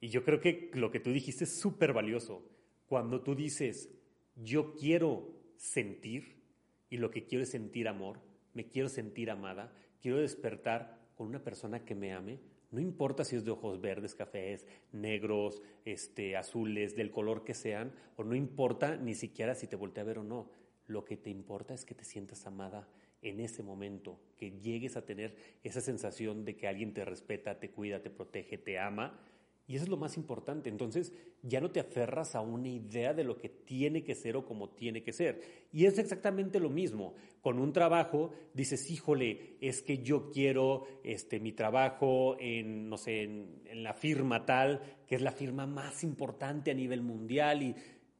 Y 0.00 0.08
yo 0.08 0.24
creo 0.24 0.40
que 0.40 0.70
lo 0.74 0.90
que 0.90 1.00
tú 1.00 1.12
dijiste 1.12 1.44
es 1.44 1.60
súper 1.60 1.92
valioso. 1.92 2.44
Cuando 2.86 3.22
tú 3.22 3.34
dices, 3.34 3.90
yo 4.36 4.74
quiero 4.74 5.28
sentir 5.56 6.42
y 6.90 6.96
lo 6.96 7.10
que 7.10 7.24
quiero 7.24 7.44
es 7.44 7.50
sentir 7.50 7.88
amor, 7.88 8.18
me 8.52 8.66
quiero 8.66 8.88
sentir 8.88 9.30
amada, 9.30 9.72
quiero 10.00 10.18
despertar 10.18 11.01
con 11.22 11.28
una 11.28 11.44
persona 11.44 11.84
que 11.84 11.94
me 11.94 12.12
ame, 12.12 12.40
no 12.72 12.80
importa 12.80 13.24
si 13.24 13.36
es 13.36 13.44
de 13.44 13.52
ojos 13.52 13.80
verdes, 13.80 14.16
cafés, 14.16 14.66
negros, 14.90 15.62
este, 15.84 16.36
azules, 16.36 16.96
del 16.96 17.12
color 17.12 17.44
que 17.44 17.54
sean, 17.54 17.92
o 18.16 18.24
no 18.24 18.34
importa 18.34 18.96
ni 18.96 19.14
siquiera 19.14 19.54
si 19.54 19.68
te 19.68 19.76
voltea 19.76 20.02
a 20.02 20.06
ver 20.06 20.18
o 20.18 20.24
no. 20.24 20.50
Lo 20.88 21.04
que 21.04 21.16
te 21.16 21.30
importa 21.30 21.74
es 21.74 21.84
que 21.84 21.94
te 21.94 22.02
sientas 22.02 22.44
amada 22.44 22.88
en 23.20 23.38
ese 23.38 23.62
momento, 23.62 24.18
que 24.36 24.50
llegues 24.50 24.96
a 24.96 25.06
tener 25.06 25.36
esa 25.62 25.80
sensación 25.80 26.44
de 26.44 26.56
que 26.56 26.66
alguien 26.66 26.92
te 26.92 27.04
respeta, 27.04 27.60
te 27.60 27.70
cuida, 27.70 28.02
te 28.02 28.10
protege, 28.10 28.58
te 28.58 28.80
ama. 28.80 29.16
Y 29.66 29.76
eso 29.76 29.84
es 29.84 29.90
lo 29.90 29.96
más 29.96 30.16
importante. 30.16 30.68
Entonces 30.68 31.12
ya 31.42 31.60
no 31.60 31.70
te 31.70 31.80
aferras 31.80 32.34
a 32.34 32.40
una 32.40 32.68
idea 32.68 33.14
de 33.14 33.24
lo 33.24 33.38
que 33.38 33.48
tiene 33.48 34.02
que 34.02 34.14
ser 34.14 34.36
o 34.36 34.44
cómo 34.44 34.70
tiene 34.70 35.02
que 35.02 35.12
ser. 35.12 35.40
Y 35.72 35.86
es 35.86 35.98
exactamente 35.98 36.58
lo 36.58 36.68
mismo. 36.68 37.14
Con 37.40 37.58
un 37.58 37.72
trabajo 37.72 38.32
dices, 38.54 38.90
híjole, 38.90 39.56
es 39.60 39.82
que 39.82 39.98
yo 39.98 40.30
quiero 40.30 40.86
este, 41.04 41.38
mi 41.38 41.52
trabajo 41.52 42.36
en, 42.40 42.88
no 42.88 42.98
sé, 42.98 43.22
en, 43.22 43.82
la 43.82 43.94
firma 43.94 44.44
tal, 44.44 44.80
que 45.06 45.14
es 45.14 45.22
la 45.22 45.32
firma 45.32 45.66
más 45.66 46.04
importante 46.04 46.70
a 46.70 46.74
nivel 46.74 47.02
mundial 47.02 47.62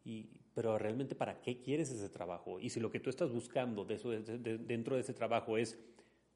y, 0.05 0.31
pero 0.55 0.79
realmente 0.79 1.15
para 1.15 1.41
qué 1.41 1.61
quieres 1.61 1.91
ese 1.91 2.09
trabajo. 2.09 2.61
Y 2.61 2.71
si 2.71 2.81
lo 2.81 2.91
que 2.91 3.01
tú 3.01 3.11
estás 3.11 3.31
buscando 3.31 3.85
dentro 3.85 4.95
de 4.95 5.01
ese 5.01 5.15
trabajo 5.15 5.57
es 5.57 5.79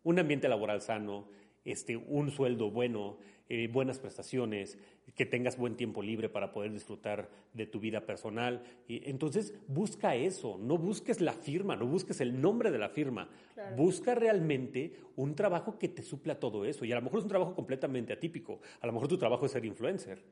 un 0.03 0.19
ambiente 0.19 0.49
laboral 0.49 0.81
sano, 0.81 1.29
este, 1.67 1.97
un 1.97 2.31
sueldo 2.31 2.71
bueno, 2.71 3.19
eh, 3.49 3.69
buenas 3.69 3.99
prestaciones, 3.99 4.79
que 5.15 5.27
tengas 5.27 5.57
buen 5.57 5.77
tiempo 5.77 6.03
libre 6.03 6.29
para 6.29 6.53
poder 6.53 6.73
disfrutar 6.73 7.31
de 7.53 7.67
tu 7.67 7.79
vida 7.79 8.07
personal. 8.07 8.63
Y, 8.89 9.09
entonces, 9.09 9.55
busca 9.69 10.17
eso, 10.17 10.59
no 10.59 10.79
busques 10.79 11.21
la 11.21 11.33
firma, 11.33 11.77
no 11.77 11.87
busques 11.87 12.21
el 12.21 12.41
nombre 12.41 12.71
de 12.71 12.79
la 12.79 12.89
firma, 12.89 13.29
busca 13.77 14.15
realmente 14.15 14.95
un 15.17 15.35
trabajo 15.35 15.79
que 15.79 15.89
te 15.89 16.03
supla 16.03 16.41
todo 16.41 16.65
eso. 16.65 16.85
Y 16.85 16.93
a 16.93 16.97
lo 16.97 17.03
mejor 17.03 17.19
es 17.19 17.25
un 17.25 17.31
trabajo 17.31 17.55
completamente 17.55 18.13
atípico, 18.13 18.61
a 18.81 18.87
lo 18.87 18.93
mejor 18.93 19.09
tu 19.09 19.19
trabajo 19.19 19.47
es 19.47 19.53
ser 19.53 19.65
influencer. 19.65 20.23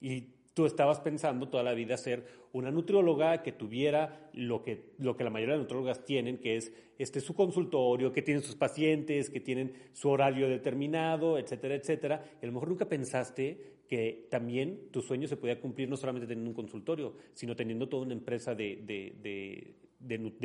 Y 0.00 0.34
tú 0.54 0.66
estabas 0.66 1.00
pensando 1.00 1.48
toda 1.48 1.64
la 1.64 1.74
vida 1.74 1.96
ser 1.96 2.24
una 2.52 2.70
nutrióloga 2.70 3.42
que 3.42 3.52
tuviera 3.52 4.30
lo 4.32 4.62
que, 4.62 4.92
lo 4.98 5.16
que 5.16 5.24
la 5.24 5.30
mayoría 5.30 5.54
de 5.54 5.60
nutriólogas 5.62 6.04
tienen, 6.04 6.38
que 6.38 6.56
es 6.56 6.72
este, 6.98 7.20
su 7.20 7.34
consultorio, 7.34 8.12
que 8.12 8.22
tienen 8.22 8.42
sus 8.42 8.54
pacientes, 8.54 9.28
que 9.28 9.40
tienen 9.40 9.74
su 9.92 10.08
horario 10.08 10.48
determinado, 10.48 11.36
etcétera, 11.38 11.74
etcétera. 11.74 12.24
Y 12.40 12.44
a 12.44 12.46
lo 12.46 12.52
mejor 12.52 12.68
nunca 12.68 12.88
pensaste 12.88 13.74
que 13.88 14.28
también 14.30 14.88
tu 14.92 15.02
sueño 15.02 15.26
se 15.26 15.36
podía 15.36 15.60
cumplir 15.60 15.88
no 15.88 15.96
solamente 15.96 16.28
teniendo 16.28 16.50
un 16.50 16.56
consultorio, 16.56 17.16
sino 17.34 17.56
teniendo 17.56 17.88
toda 17.88 18.04
una 18.04 18.14
empresa 18.14 18.54
de, 18.54 18.82
de, 18.86 19.16
de 19.20 19.74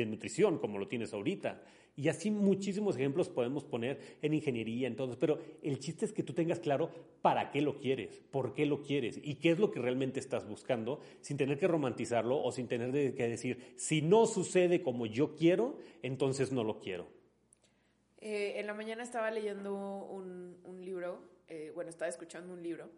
nutrición 0.04 0.58
como 0.58 0.78
lo 0.78 0.88
tienes 0.88 1.12
ahorita. 1.12 1.62
Y 1.96 2.08
así 2.08 2.30
muchísimos 2.30 2.96
ejemplos 2.96 3.28
podemos 3.28 3.64
poner 3.64 4.18
en 4.22 4.32
ingeniería, 4.32 4.86
en 4.86 4.96
todo. 4.96 5.18
Pero 5.18 5.38
el 5.62 5.78
chiste 5.78 6.06
es 6.06 6.12
que 6.12 6.22
tú 6.22 6.32
tengas 6.32 6.60
claro 6.60 6.90
para 7.20 7.50
qué 7.50 7.60
lo 7.60 7.78
quieres, 7.78 8.22
por 8.30 8.54
qué 8.54 8.64
lo 8.64 8.82
quieres 8.82 9.20
y 9.22 9.34
qué 9.34 9.50
es 9.50 9.58
lo 9.58 9.70
que 9.70 9.80
realmente 9.80 10.20
estás 10.20 10.48
buscando, 10.48 11.00
sin 11.20 11.36
tener 11.36 11.58
que 11.58 11.68
romantizarlo 11.68 12.42
o 12.42 12.52
sin 12.52 12.68
tener 12.68 13.14
que 13.14 13.28
decir, 13.28 13.74
si 13.76 14.02
no 14.02 14.26
sucede 14.26 14.82
como 14.82 15.06
yo 15.06 15.34
quiero, 15.34 15.78
entonces 16.02 16.52
no 16.52 16.64
lo 16.64 16.80
quiero. 16.80 17.06
Eh, 18.20 18.60
en 18.60 18.66
la 18.66 18.74
mañana 18.74 19.02
estaba 19.02 19.30
leyendo 19.30 19.74
un, 19.74 20.84
libro, 20.84 21.22
eh, 21.48 21.72
bueno, 21.74 21.90
estaba 21.90 22.08
escuchando 22.08 22.52
un 22.52 22.62
libro 22.62 22.90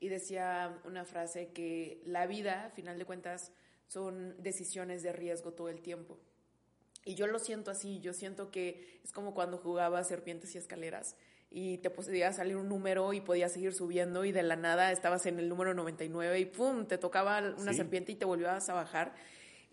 y 0.00 0.08
decía 0.08 0.80
una 0.84 1.04
frase 1.04 1.48
que 1.52 2.00
la 2.04 2.26
vida, 2.26 2.66
a 2.66 2.70
final 2.70 2.98
de 2.98 3.04
cuentas, 3.04 3.52
son 3.88 4.40
decisiones 4.42 5.02
de 5.02 5.12
riesgo 5.12 5.52
todo 5.52 5.68
el 5.68 5.80
tiempo. 5.80 6.18
Y 7.04 7.14
yo 7.14 7.26
lo 7.26 7.38
siento 7.38 7.70
así, 7.70 8.00
yo 8.00 8.12
siento 8.12 8.50
que 8.50 9.00
es 9.02 9.12
como 9.12 9.34
cuando 9.34 9.58
jugaba 9.58 10.02
serpientes 10.04 10.54
y 10.54 10.58
escaleras 10.58 11.16
y 11.50 11.78
te 11.78 11.88
podía 11.88 12.32
salir 12.32 12.56
un 12.56 12.68
número 12.68 13.12
y 13.12 13.20
podías 13.20 13.52
seguir 13.52 13.72
subiendo 13.72 14.24
y 14.24 14.32
de 14.32 14.42
la 14.42 14.56
nada 14.56 14.92
estabas 14.92 15.24
en 15.26 15.38
el 15.38 15.48
número 15.48 15.72
99 15.72 16.38
y 16.38 16.44
¡pum! 16.44 16.86
te 16.86 16.98
tocaba 16.98 17.54
una 17.58 17.72
serpiente 17.72 18.12
y 18.12 18.16
te 18.16 18.24
volvías 18.24 18.68
a 18.68 18.74
bajar. 18.74 19.14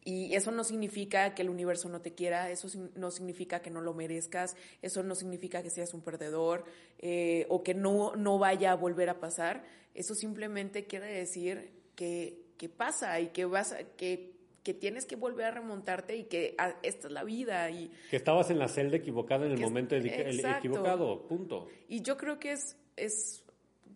Y 0.08 0.36
eso 0.36 0.52
no 0.52 0.64
significa 0.64 1.34
que 1.34 1.42
el 1.42 1.50
universo 1.50 1.90
no 1.90 2.00
te 2.00 2.14
quiera, 2.14 2.52
eso 2.52 2.68
no 2.96 3.10
significa 3.10 3.62
que 3.62 3.72
no 3.72 3.82
lo 3.82 3.96
merezcas, 3.96 4.56
eso 4.84 5.02
no 5.02 5.16
significa 5.16 5.64
que 5.64 5.72
seas 5.72 5.96
un 5.96 6.02
perdedor 6.02 6.64
eh, 7.00 7.48
o 7.50 7.64
que 7.64 7.74
no, 7.74 8.16
no 8.16 8.38
vaya 8.38 8.72
a 8.72 8.76
volver 8.76 9.10
a 9.10 9.20
pasar. 9.20 9.66
Eso 9.96 10.14
simplemente 10.14 10.86
quiere 10.86 11.08
decir 11.08 11.72
que, 11.96 12.45
que 12.58 12.70
pasa 12.70 13.20
y 13.20 13.28
que 13.28 13.46
vas 13.46 13.74
a, 13.74 13.84
que 13.84 14.36
que 14.66 14.74
tienes 14.74 15.06
que 15.06 15.16
volver 15.16 15.46
a 15.46 15.52
remontarte 15.52 16.18
y 16.18 16.24
que 16.24 16.56
ah, 16.58 16.74
esta 16.82 17.08
es 17.08 17.14
la 17.14 17.24
vida. 17.24 17.70
Y, 17.70 17.92
que 18.10 18.16
estabas 18.16 18.50
en 18.50 18.58
la 18.58 18.68
celda 18.68 18.98
equivocada 18.98 19.46
en 19.46 19.52
el 19.52 19.62
momento 19.62 19.96
equivocado, 19.96 21.28
punto. 21.28 21.68
Y 21.88 22.02
yo 22.02 22.18
creo 22.18 22.40
que 22.40 22.54
es, 22.54 22.76
es 22.98 23.44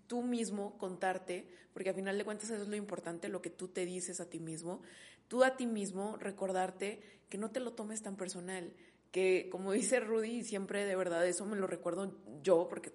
tú 0.05 0.21
mismo 0.21 0.77
contarte, 0.77 1.47
porque 1.73 1.89
al 1.89 1.95
final 1.95 2.19
de 2.19 2.23
cuentas 2.23 2.51
eso 2.51 2.61
es 2.61 2.67
lo 2.67 2.75
importante, 2.75 3.29
lo 3.29 3.41
que 3.41 3.49
tú 3.49 3.67
te 3.69 3.83
dices 3.83 4.21
a 4.21 4.29
ti 4.29 4.39
mismo, 4.39 4.83
tú 5.27 5.43
a 5.43 5.57
ti 5.57 5.65
mismo 5.65 6.17
recordarte 6.17 7.01
que 7.29 7.39
no 7.39 7.49
te 7.49 7.59
lo 7.59 7.73
tomes 7.73 8.03
tan 8.03 8.15
personal, 8.15 8.71
que 9.11 9.49
como 9.51 9.71
dice 9.71 9.99
Rudy, 9.99 10.43
siempre 10.43 10.85
de 10.85 10.95
verdad 10.95 11.27
eso 11.27 11.45
me 11.45 11.57
lo 11.57 11.65
recuerdo 11.65 12.15
yo, 12.43 12.67
porque 12.69 12.91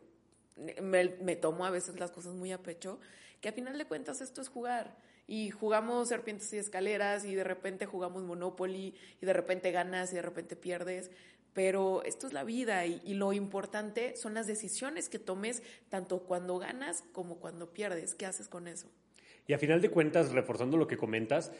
me, 0.80 1.08
me 1.08 1.34
tomo 1.34 1.66
a 1.66 1.70
veces 1.70 1.98
las 1.98 2.12
cosas 2.12 2.34
muy 2.34 2.52
a 2.52 2.62
pecho, 2.62 3.00
que 3.40 3.48
al 3.48 3.54
final 3.54 3.76
de 3.76 3.84
cuentas 3.84 4.20
esto 4.20 4.40
es 4.40 4.48
jugar 4.48 4.96
y 5.26 5.50
jugamos 5.50 6.08
serpientes 6.08 6.52
y 6.52 6.58
escaleras 6.58 7.24
y 7.24 7.34
de 7.34 7.44
repente 7.44 7.86
jugamos 7.86 8.22
Monopoly 8.24 8.94
y 9.20 9.26
de 9.26 9.32
repente 9.32 9.70
ganas 9.70 10.12
y 10.12 10.16
de 10.16 10.22
repente 10.22 10.56
pierdes. 10.56 11.10
Pero 11.54 12.02
esto 12.02 12.26
es 12.26 12.32
la 12.32 12.42
vida 12.42 12.84
y, 12.84 13.14
lo 13.14 13.32
importante 13.32 14.16
son 14.16 14.34
las 14.34 14.48
decisiones 14.48 15.08
que 15.08 15.20
tomes 15.20 15.62
tanto 15.88 16.24
cuando 16.24 16.58
ganas 16.58 17.04
como 17.12 17.36
cuando 17.36 17.72
pierdes. 17.72 18.14
¿Qué 18.14 18.26
haces 18.26 18.48
con 18.48 18.66
eso? 18.66 18.88
Y 19.46 19.52
a 19.52 19.58
final 19.58 19.80
de 19.80 19.88
cuentas, 19.88 20.32
reforzando 20.32 20.76
lo 20.76 20.88
que 20.88 20.96
comentas, 20.96 21.52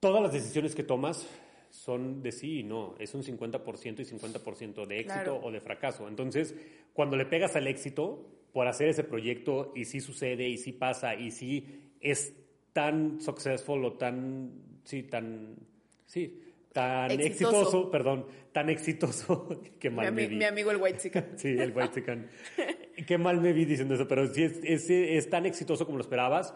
todas 0.00 0.22
las 0.22 0.32
decisiones 0.32 0.74
que 0.74 0.84
tomas 0.84 1.26
son 1.70 2.22
de 2.22 2.32
sí 2.32 2.60
y 2.60 2.62
no. 2.62 2.94
Es 2.98 3.14
un 3.14 3.22
50% 3.22 4.00
y 4.00 4.04
50% 4.04 4.86
de 4.86 5.00
éxito 5.00 5.38
o 5.42 5.52
de 5.52 5.60
fracaso. 5.60 6.08
Entonces, 6.08 6.54
cuando 6.94 7.16
le 7.16 7.26
pegas 7.26 7.56
al 7.56 7.66
éxito 7.66 8.26
por 8.52 8.68
hacer 8.68 8.88
ese 8.88 9.04
proyecto 9.04 9.72
y 9.76 9.84
sí 9.84 10.00
sucede 10.00 10.48
y 10.48 10.56
sí 10.56 10.72
pasa 10.72 11.14
y 11.14 11.30
sí 11.30 11.92
es 12.00 12.34
tan 12.72 13.20
successful 13.20 13.84
o 13.84 13.92
tan, 13.94 14.50
sí, 14.84 15.04
tan, 15.04 15.56
sí, 16.04 16.42
tan 16.72 17.10
exitoso, 17.10 17.90
perdón, 17.90 18.26
tan 18.52 18.68
exitoso 18.68 19.48
que 19.80 19.88
mal 19.88 20.12
mi, 20.12 20.22
me 20.22 20.28
vi. 20.28 20.36
Mi 20.36 20.44
amigo 20.44 20.70
el 20.70 20.76
White 20.76 20.98
Chicken. 20.98 21.26
sí, 21.36 21.56
el 21.58 21.74
White 21.74 21.94
Chicken. 21.94 22.28
Qué 23.06 23.16
mal 23.16 23.40
me 23.40 23.54
vi 23.54 23.64
diciendo 23.64 23.94
eso, 23.94 24.06
pero 24.06 24.26
si 24.26 24.42
es, 24.42 24.60
es, 24.62 24.90
es, 24.90 25.30
tan 25.30 25.46
exitoso 25.46 25.86
como 25.86 25.96
lo 25.96 26.02
esperabas, 26.02 26.54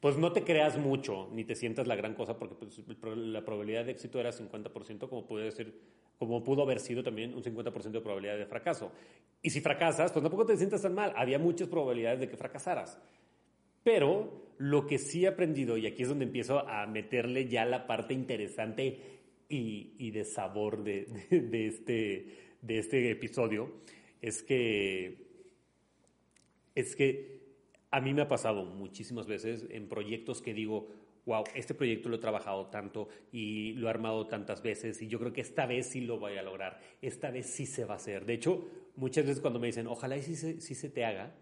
pues 0.00 0.18
no 0.18 0.32
te 0.32 0.44
creas 0.44 0.76
mucho, 0.76 1.30
ni 1.32 1.44
te 1.44 1.54
sientas 1.54 1.86
la 1.86 1.96
gran 1.96 2.14
cosa, 2.14 2.36
porque 2.36 2.56
pues, 2.56 2.78
la 3.16 3.42
probabilidad 3.42 3.86
de 3.86 3.92
éxito 3.92 4.20
era 4.20 4.32
50%, 4.32 5.08
como 5.08 5.24
puede 5.24 5.50
ser, 5.50 5.72
como 6.18 6.44
pudo 6.44 6.62
haber 6.62 6.78
sido 6.78 7.02
también 7.02 7.32
un 7.32 7.42
50% 7.42 7.90
de 7.90 8.00
probabilidad 8.02 8.36
de 8.36 8.44
fracaso. 8.44 8.92
Y 9.40 9.48
si 9.48 9.62
fracasas, 9.62 10.12
pues 10.12 10.22
tampoco 10.22 10.44
te 10.44 10.58
sientas 10.58 10.82
tan 10.82 10.94
mal. 10.94 11.14
Había 11.16 11.38
muchas 11.38 11.68
probabilidades 11.68 12.20
de 12.20 12.28
que 12.28 12.36
fracasaras. 12.36 12.98
Pero 13.84 14.54
lo 14.58 14.86
que 14.86 14.98
sí 14.98 15.24
he 15.24 15.28
aprendido, 15.28 15.76
y 15.76 15.86
aquí 15.86 16.02
es 16.02 16.08
donde 16.08 16.24
empiezo 16.24 16.66
a 16.66 16.86
meterle 16.86 17.46
ya 17.46 17.64
la 17.66 17.86
parte 17.86 18.14
interesante 18.14 18.98
y, 19.48 20.10
de 20.10 20.24
sabor 20.24 20.82
de, 20.82 21.06
este, 21.30 22.26
de 22.62 22.78
este 22.78 23.10
episodio, 23.10 23.72
es 24.20 24.42
que, 24.42 25.26
es 26.74 26.96
que 26.96 27.34
a 27.90 28.00
mí 28.00 28.14
me 28.14 28.22
ha 28.22 28.28
pasado 28.28 28.64
muchísimas 28.64 29.26
veces 29.26 29.66
en 29.70 29.88
proyectos 29.88 30.40
que 30.40 30.54
digo, 30.54 30.88
wow, 31.26 31.44
este 31.54 31.74
proyecto 31.74 32.08
lo 32.08 32.16
he 32.16 32.20
trabajado 32.20 32.66
tanto 32.66 33.08
y 33.32 33.74
lo 33.74 33.86
he 33.86 33.90
armado 33.90 34.26
tantas 34.26 34.62
veces 34.62 35.00
y 35.02 35.08
yo 35.08 35.18
creo 35.18 35.32
que 35.32 35.42
esta 35.42 35.66
vez 35.66 35.88
sí 35.90 36.00
lo 36.00 36.18
voy 36.18 36.36
a 36.36 36.42
lograr, 36.42 36.80
esta 37.02 37.30
vez 37.30 37.46
sí 37.46 37.66
se 37.66 37.84
va 37.84 37.94
a 37.94 37.96
hacer. 37.98 38.24
De 38.24 38.34
hecho, 38.34 38.66
muchas 38.96 39.26
veces 39.26 39.40
cuando 39.40 39.60
me 39.60 39.68
dicen, 39.68 39.86
ojalá 39.86 40.16
y 40.16 40.22
sí 40.22 40.74
se 40.74 40.90
te 40.90 41.04
haga, 41.04 41.34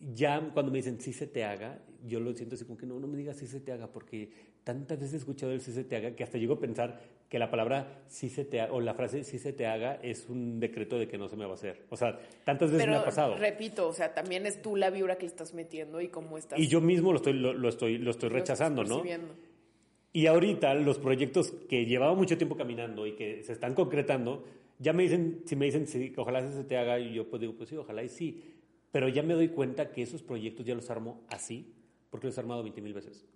ya 0.00 0.50
cuando 0.52 0.70
me 0.70 0.78
dicen 0.78 1.00
sí 1.00 1.12
se 1.12 1.26
te 1.26 1.44
haga, 1.44 1.80
yo 2.06 2.20
lo 2.20 2.32
siento 2.32 2.54
así 2.54 2.64
como 2.64 2.78
que 2.78 2.86
no, 2.86 2.98
no 3.00 3.06
me 3.06 3.16
digas 3.16 3.36
sí 3.36 3.46
se 3.46 3.60
te 3.60 3.72
haga, 3.72 3.88
porque 3.88 4.30
tantas 4.64 4.98
veces 4.98 5.14
he 5.14 5.16
escuchado 5.18 5.52
el 5.52 5.60
sí 5.60 5.72
se 5.72 5.84
te 5.84 5.96
haga 5.96 6.12
que 6.12 6.22
hasta 6.22 6.38
llego 6.38 6.54
a 6.54 6.60
pensar 6.60 7.00
que 7.28 7.38
la 7.38 7.50
palabra 7.50 8.02
sí 8.06 8.28
se 8.28 8.44
te 8.44 8.60
haga, 8.60 8.72
o 8.72 8.80
la 8.80 8.94
frase 8.94 9.24
sí 9.24 9.38
se 9.38 9.52
te 9.52 9.66
haga 9.66 9.98
es 10.02 10.28
un 10.28 10.60
decreto 10.60 10.98
de 10.98 11.08
que 11.08 11.18
no 11.18 11.28
se 11.28 11.36
me 11.36 11.44
va 11.44 11.52
a 11.52 11.54
hacer. 11.54 11.84
O 11.90 11.96
sea, 11.96 12.18
tantas 12.44 12.70
veces 12.70 12.86
me 12.86 12.96
ha 12.96 13.04
pasado. 13.04 13.36
Repito, 13.36 13.88
o 13.88 13.92
sea, 13.92 14.14
también 14.14 14.46
es 14.46 14.62
tú 14.62 14.76
la 14.76 14.90
vibra 14.90 15.16
que 15.16 15.22
le 15.22 15.28
estás 15.28 15.52
metiendo 15.52 16.00
y 16.00 16.08
cómo 16.08 16.38
estás. 16.38 16.58
Y 16.58 16.68
yo 16.68 16.80
mismo 16.80 17.12
lo 17.12 17.16
estoy, 17.16 17.34
lo, 17.34 17.68
estoy, 17.68 17.98
lo 17.98 18.10
estoy 18.10 18.28
rechazando, 18.28 18.84
¿no? 18.84 19.02
Y 20.12 20.26
ahorita 20.26 20.74
los 20.74 20.98
proyectos 20.98 21.52
que 21.68 21.84
llevaba 21.84 22.14
mucho 22.14 22.38
tiempo 22.38 22.56
caminando 22.56 23.06
y 23.06 23.12
que 23.12 23.42
se 23.42 23.52
están 23.52 23.74
concretando, 23.74 24.44
ya 24.78 24.92
me 24.92 25.02
dicen, 25.02 25.42
si 25.44 25.54
me 25.54 25.66
dicen 25.66 25.86
sí, 25.86 26.14
ojalá 26.16 26.50
se 26.50 26.64
te 26.64 26.78
haga, 26.78 26.98
y 26.98 27.12
yo 27.12 27.28
pues 27.28 27.40
digo, 27.40 27.54
pues 27.54 27.68
sí, 27.68 27.76
ojalá 27.76 28.02
y 28.02 28.08
sí 28.08 28.42
pero 28.90 29.08
ya 29.08 29.22
me 29.22 29.34
doy 29.34 29.48
cuenta 29.48 29.90
que 29.90 30.02
esos 30.02 30.22
proyectos 30.22 30.64
ya 30.64 30.74
los 30.74 30.90
armo 30.90 31.24
así, 31.28 31.74
porque 32.10 32.26
los 32.26 32.36
he 32.36 32.40
armado 32.40 32.62
20 32.62 32.80
mil 32.80 32.94
veces. 32.94 33.26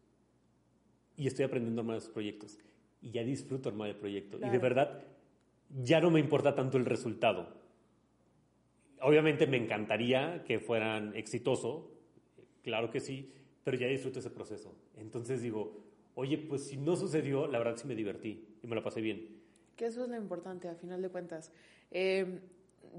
Y 1.16 1.26
estoy 1.26 1.44
aprendiendo 1.44 1.80
a 1.80 1.82
armar 1.82 1.96
esos 1.98 2.10
proyectos. 2.10 2.58
Y 3.00 3.10
ya 3.10 3.22
disfruto 3.22 3.68
armar 3.68 3.88
el 3.88 3.96
proyecto. 3.96 4.38
Y 4.38 4.48
de 4.48 4.58
verdad, 4.58 5.04
ya 5.82 6.00
no 6.00 6.10
me 6.10 6.20
importa 6.20 6.54
tanto 6.54 6.78
el 6.78 6.84
resultado. 6.84 7.60
Obviamente 9.00 9.46
me 9.46 9.56
encantaría 9.56 10.44
que 10.44 10.60
fueran 10.60 11.14
exitosos, 11.16 11.84
claro 12.62 12.90
que 12.90 13.00
sí, 13.00 13.32
pero 13.64 13.76
ya 13.76 13.88
disfruto 13.88 14.20
ese 14.20 14.30
proceso. 14.30 14.74
Entonces 14.96 15.42
digo, 15.42 15.84
oye, 16.14 16.38
pues 16.38 16.68
si 16.68 16.76
no 16.76 16.96
sucedió, 16.96 17.46
la 17.46 17.58
verdad 17.58 17.76
sí 17.76 17.86
me 17.86 17.94
divertí 17.94 18.46
y 18.62 18.66
me 18.66 18.76
lo 18.76 18.82
pasé 18.82 19.00
bien. 19.00 19.40
Que 19.76 19.86
eso 19.86 20.04
es 20.04 20.08
lo 20.08 20.16
importante, 20.16 20.68
a 20.68 20.74
final 20.74 21.02
de 21.02 21.08
cuentas. 21.08 21.52
Eh, 21.90 22.40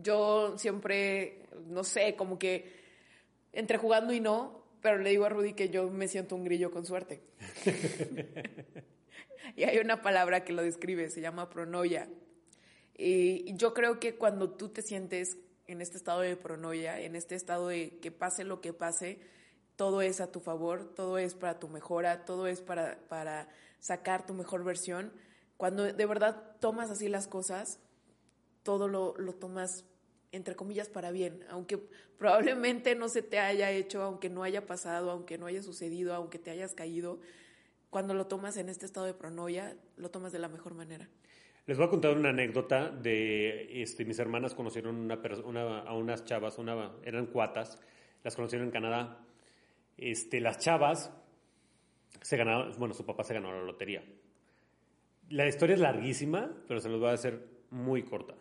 yo 0.02 0.58
siempre, 0.58 1.44
no 1.68 1.84
sé, 1.84 2.16
como 2.16 2.40
que 2.40 2.72
entre 3.52 3.78
jugando 3.78 4.14
y 4.14 4.20
no, 4.20 4.64
pero 4.82 4.98
le 4.98 5.12
digo 5.12 5.26
a 5.26 5.30
Rudy 5.30 5.54
que 5.54 5.70
yo 5.70 5.90
me 5.90 6.08
siento 6.08 6.36
un 6.36 6.44
grillo 6.44 6.72
con 6.72 6.86
suerte. 6.86 7.22
y 9.56 9.64
hay 9.64 9.78
una 9.78 10.02
palabra 10.02 10.44
que 10.44 10.54
lo 10.54 10.62
describe, 10.62 11.10
se 11.10 11.22
llama 11.22 11.50
pronoia. 11.50 12.10
Y 12.96 13.56
yo 13.56 13.74
creo 13.74 14.00
que 14.00 14.16
cuando 14.16 14.52
tú 14.52 14.70
te 14.70 14.82
sientes 14.82 15.38
en 15.68 15.82
este 15.82 15.98
estado 15.98 16.22
de 16.22 16.36
pronoia, 16.36 17.00
en 17.00 17.16
este 17.16 17.36
estado 17.36 17.70
de 17.70 17.98
que 18.00 18.12
pase 18.12 18.44
lo 18.44 18.62
que 18.62 18.74
pase, 18.74 19.20
todo 19.76 20.02
es 20.02 20.22
a 20.22 20.32
tu 20.32 20.40
favor, 20.40 20.94
todo 20.94 21.18
es 21.18 21.34
para 21.36 21.60
tu 21.60 21.68
mejora, 21.70 22.26
todo 22.26 22.48
es 22.48 22.62
para, 22.62 23.00
para 23.08 23.48
sacar 23.80 24.26
tu 24.26 24.34
mejor 24.34 24.64
versión. 24.64 25.14
Cuando 25.58 25.84
de 25.84 26.06
verdad 26.06 26.58
tomas 26.60 26.90
así 26.90 27.08
las 27.08 27.28
cosas, 27.28 27.80
todo 28.64 28.88
lo, 28.88 29.16
lo 29.18 29.34
tomas 29.34 29.86
entre 30.34 30.56
comillas 30.56 30.90
para 30.90 31.12
bien, 31.12 31.46
aunque 31.50 31.78
probablemente 32.18 32.96
no 32.96 33.08
se 33.08 33.22
te 33.22 33.38
haya 33.38 33.70
hecho, 33.72 34.02
aunque 34.02 34.30
no 34.30 34.44
haya 34.44 34.66
pasado, 34.66 35.12
aunque 35.12 35.38
no 35.38 35.46
haya 35.46 35.62
sucedido, 35.62 36.16
aunque 36.16 36.40
te 36.40 36.50
hayas 36.50 36.74
caído, 36.74 37.20
cuando 37.92 38.16
lo 38.16 38.26
tomas 38.26 38.58
en 38.58 38.68
este 38.68 38.88
estado 38.88 39.06
de 39.06 39.14
pronoia, 39.14 39.78
lo 39.96 40.10
tomas 40.10 40.32
de 40.32 40.40
la 40.40 40.50
mejor 40.50 40.74
manera. 40.74 41.08
Les 41.68 41.78
voy 41.78 41.86
a 41.86 41.90
contar 41.90 42.18
una 42.18 42.30
anécdota 42.30 42.90
de 42.90 43.84
este, 43.84 44.04
mis 44.04 44.18
hermanas 44.18 44.56
conocieron 44.56 44.96
una, 44.96 45.22
una, 45.46 45.80
a 45.82 45.94
unas 45.94 46.26
chavas, 46.26 46.58
una, 46.58 46.92
eran 47.04 47.28
cuatas, 47.28 47.80
las 48.24 48.36
conocieron 48.36 48.68
en 48.68 48.72
Canadá. 48.72 49.24
Este, 49.96 50.42
las 50.42 50.58
chavas 50.58 51.12
se 52.22 52.38
ganaron, 52.38 52.74
bueno, 52.80 52.96
su 52.96 53.06
papá 53.06 53.24
se 53.24 53.36
ganó 53.36 53.52
la 53.54 53.62
lotería. 53.62 54.04
La 55.30 55.48
historia 55.48 55.76
es 55.76 55.80
larguísima, 55.80 56.52
pero 56.68 56.80
se 56.80 56.90
los 56.90 57.00
voy 57.00 57.10
a 57.10 57.14
hacer 57.14 57.48
muy 57.70 58.04
corta. 58.04 58.34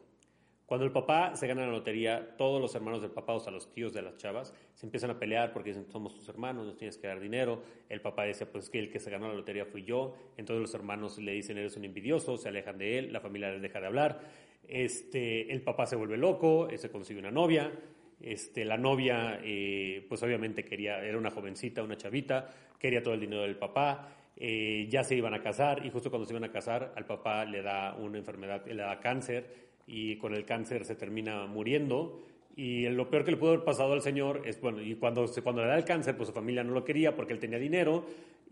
Cuando 0.72 0.86
el 0.86 0.92
papá 0.92 1.36
se 1.36 1.46
gana 1.46 1.66
la 1.66 1.70
lotería, 1.70 2.34
todos 2.38 2.58
los 2.58 2.74
hermanos 2.74 3.02
del 3.02 3.10
papá, 3.10 3.34
o 3.34 3.40
sea, 3.40 3.52
los 3.52 3.70
tíos 3.74 3.92
de 3.92 4.00
las 4.00 4.16
chavas, 4.16 4.54
se 4.72 4.86
empiezan 4.86 5.10
a 5.10 5.18
pelear 5.18 5.52
porque 5.52 5.68
dicen, 5.68 5.84
somos 5.92 6.14
tus 6.14 6.26
hermanos, 6.30 6.64
nos 6.64 6.78
tienes 6.78 6.96
que 6.96 7.08
dar 7.08 7.20
dinero. 7.20 7.62
El 7.90 8.00
papá 8.00 8.24
dice, 8.24 8.46
pues 8.46 8.64
es 8.64 8.70
que 8.70 8.78
el 8.78 8.90
que 8.90 8.98
se 8.98 9.10
ganó 9.10 9.28
la 9.28 9.34
lotería 9.34 9.66
fui 9.66 9.84
yo. 9.84 10.14
Entonces 10.38 10.62
los 10.62 10.74
hermanos 10.74 11.18
le 11.18 11.32
dicen, 11.32 11.58
eres 11.58 11.76
un 11.76 11.84
envidioso, 11.84 12.38
se 12.38 12.48
alejan 12.48 12.78
de 12.78 12.98
él, 12.98 13.12
la 13.12 13.20
familia 13.20 13.50
les 13.50 13.60
deja 13.60 13.80
de 13.80 13.86
hablar. 13.86 14.20
Este, 14.66 15.52
el 15.52 15.60
papá 15.60 15.84
se 15.84 15.94
vuelve 15.94 16.16
loco, 16.16 16.66
se 16.74 16.90
consigue 16.90 17.20
una 17.20 17.30
novia. 17.30 17.70
Este, 18.18 18.64
la 18.64 18.78
novia, 18.78 19.40
eh, 19.44 20.06
pues 20.08 20.22
obviamente 20.22 20.64
quería, 20.64 21.04
era 21.04 21.18
una 21.18 21.30
jovencita, 21.30 21.82
una 21.82 21.98
chavita, 21.98 22.48
quería 22.78 23.02
todo 23.02 23.12
el 23.12 23.20
dinero 23.20 23.42
del 23.42 23.58
papá. 23.58 24.08
Eh, 24.34 24.88
ya 24.88 25.04
se 25.04 25.16
iban 25.16 25.34
a 25.34 25.42
casar 25.42 25.84
y 25.84 25.90
justo 25.90 26.08
cuando 26.08 26.26
se 26.26 26.32
iban 26.32 26.44
a 26.44 26.50
casar, 26.50 26.94
al 26.96 27.04
papá 27.04 27.44
le 27.44 27.60
da 27.60 27.94
una 27.94 28.16
enfermedad, 28.16 28.66
le 28.66 28.82
da 28.82 28.98
cáncer 28.98 29.70
y 29.86 30.16
con 30.16 30.34
el 30.34 30.44
cáncer 30.44 30.84
se 30.84 30.94
termina 30.94 31.46
muriendo. 31.46 32.22
Y 32.54 32.88
lo 32.88 33.08
peor 33.08 33.24
que 33.24 33.30
le 33.30 33.36
pudo 33.36 33.50
haber 33.50 33.64
pasado 33.64 33.92
al 33.94 34.02
señor 34.02 34.42
es, 34.44 34.60
bueno, 34.60 34.82
y 34.82 34.94
cuando, 34.96 35.24
cuando 35.42 35.62
le 35.62 35.68
da 35.68 35.76
el 35.76 35.84
cáncer, 35.84 36.16
pues 36.16 36.28
su 36.28 36.34
familia 36.34 36.62
no 36.62 36.72
lo 36.72 36.84
quería 36.84 37.16
porque 37.16 37.32
él 37.32 37.38
tenía 37.38 37.58
dinero 37.58 38.04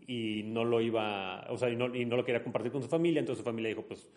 y 0.07 0.43
no 0.43 0.65
lo 0.65 0.81
iba, 0.81 1.45
o 1.49 1.57
sea, 1.57 1.69
y 1.69 1.75
no, 1.75 1.95
y 1.95 2.05
no 2.05 2.17
lo 2.17 2.25
quería 2.25 2.43
compartir 2.43 2.71
con 2.71 2.81
su 2.81 2.89
familia, 2.89 3.19
entonces 3.19 3.43
su 3.43 3.45
familia 3.45 3.69
dijo, 3.69 3.83
pues, 3.83 4.09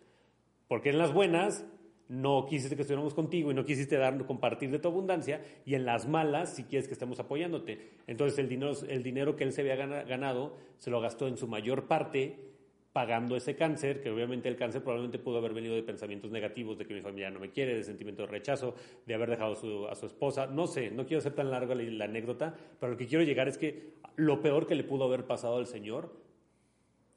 porque 0.68 0.88
en 0.88 0.98
las 0.98 1.12
buenas 1.12 1.66
no 2.08 2.46
quisiste 2.46 2.76
que 2.76 2.82
estuviéramos 2.82 3.14
contigo 3.14 3.50
y 3.50 3.54
no 3.54 3.64
quisiste 3.64 3.96
dar, 3.96 4.24
compartir 4.26 4.70
de 4.70 4.78
tu 4.78 4.88
abundancia, 4.88 5.42
y 5.64 5.74
en 5.74 5.84
las 5.84 6.08
malas 6.08 6.54
si 6.54 6.64
quieres 6.64 6.88
que 6.88 6.94
estemos 6.94 7.20
apoyándote. 7.20 7.90
Entonces 8.06 8.38
el 8.38 8.48
dinero, 8.48 8.72
el 8.88 9.02
dinero 9.02 9.36
que 9.36 9.44
él 9.44 9.52
se 9.52 9.60
había 9.60 9.76
ganado 9.76 10.56
se 10.78 10.90
lo 10.90 11.00
gastó 11.00 11.28
en 11.28 11.36
su 11.36 11.46
mayor 11.46 11.86
parte 11.86 12.53
pagando 12.94 13.34
ese 13.34 13.56
cáncer, 13.56 14.00
que 14.00 14.08
obviamente 14.08 14.48
el 14.48 14.54
cáncer 14.54 14.80
probablemente 14.80 15.18
pudo 15.18 15.38
haber 15.38 15.52
venido 15.52 15.74
de 15.74 15.82
pensamientos 15.82 16.30
negativos, 16.30 16.78
de 16.78 16.86
que 16.86 16.94
mi 16.94 17.00
familia 17.00 17.28
no 17.28 17.40
me 17.40 17.50
quiere, 17.50 17.74
de 17.74 17.82
sentimiento 17.82 18.22
de 18.22 18.28
rechazo, 18.28 18.76
de 19.04 19.14
haber 19.14 19.30
dejado 19.30 19.88
a 19.90 19.96
su 19.96 20.06
esposa, 20.06 20.46
no 20.46 20.68
sé, 20.68 20.92
no 20.92 21.04
quiero 21.04 21.20
ser 21.20 21.34
tan 21.34 21.50
larga 21.50 21.74
la, 21.74 22.04
anécdota, 22.04 22.54
pero 22.78 22.92
lo 22.92 22.96
que 22.96 23.08
quiero 23.08 23.24
llegar 23.24 23.48
es 23.48 23.58
que 23.58 23.94
lo 24.14 24.40
peor 24.40 24.68
que 24.68 24.76
le 24.76 24.84
pudo 24.84 25.06
haber 25.06 25.26
pasado 25.26 25.56
al 25.56 25.66
Señor 25.66 26.14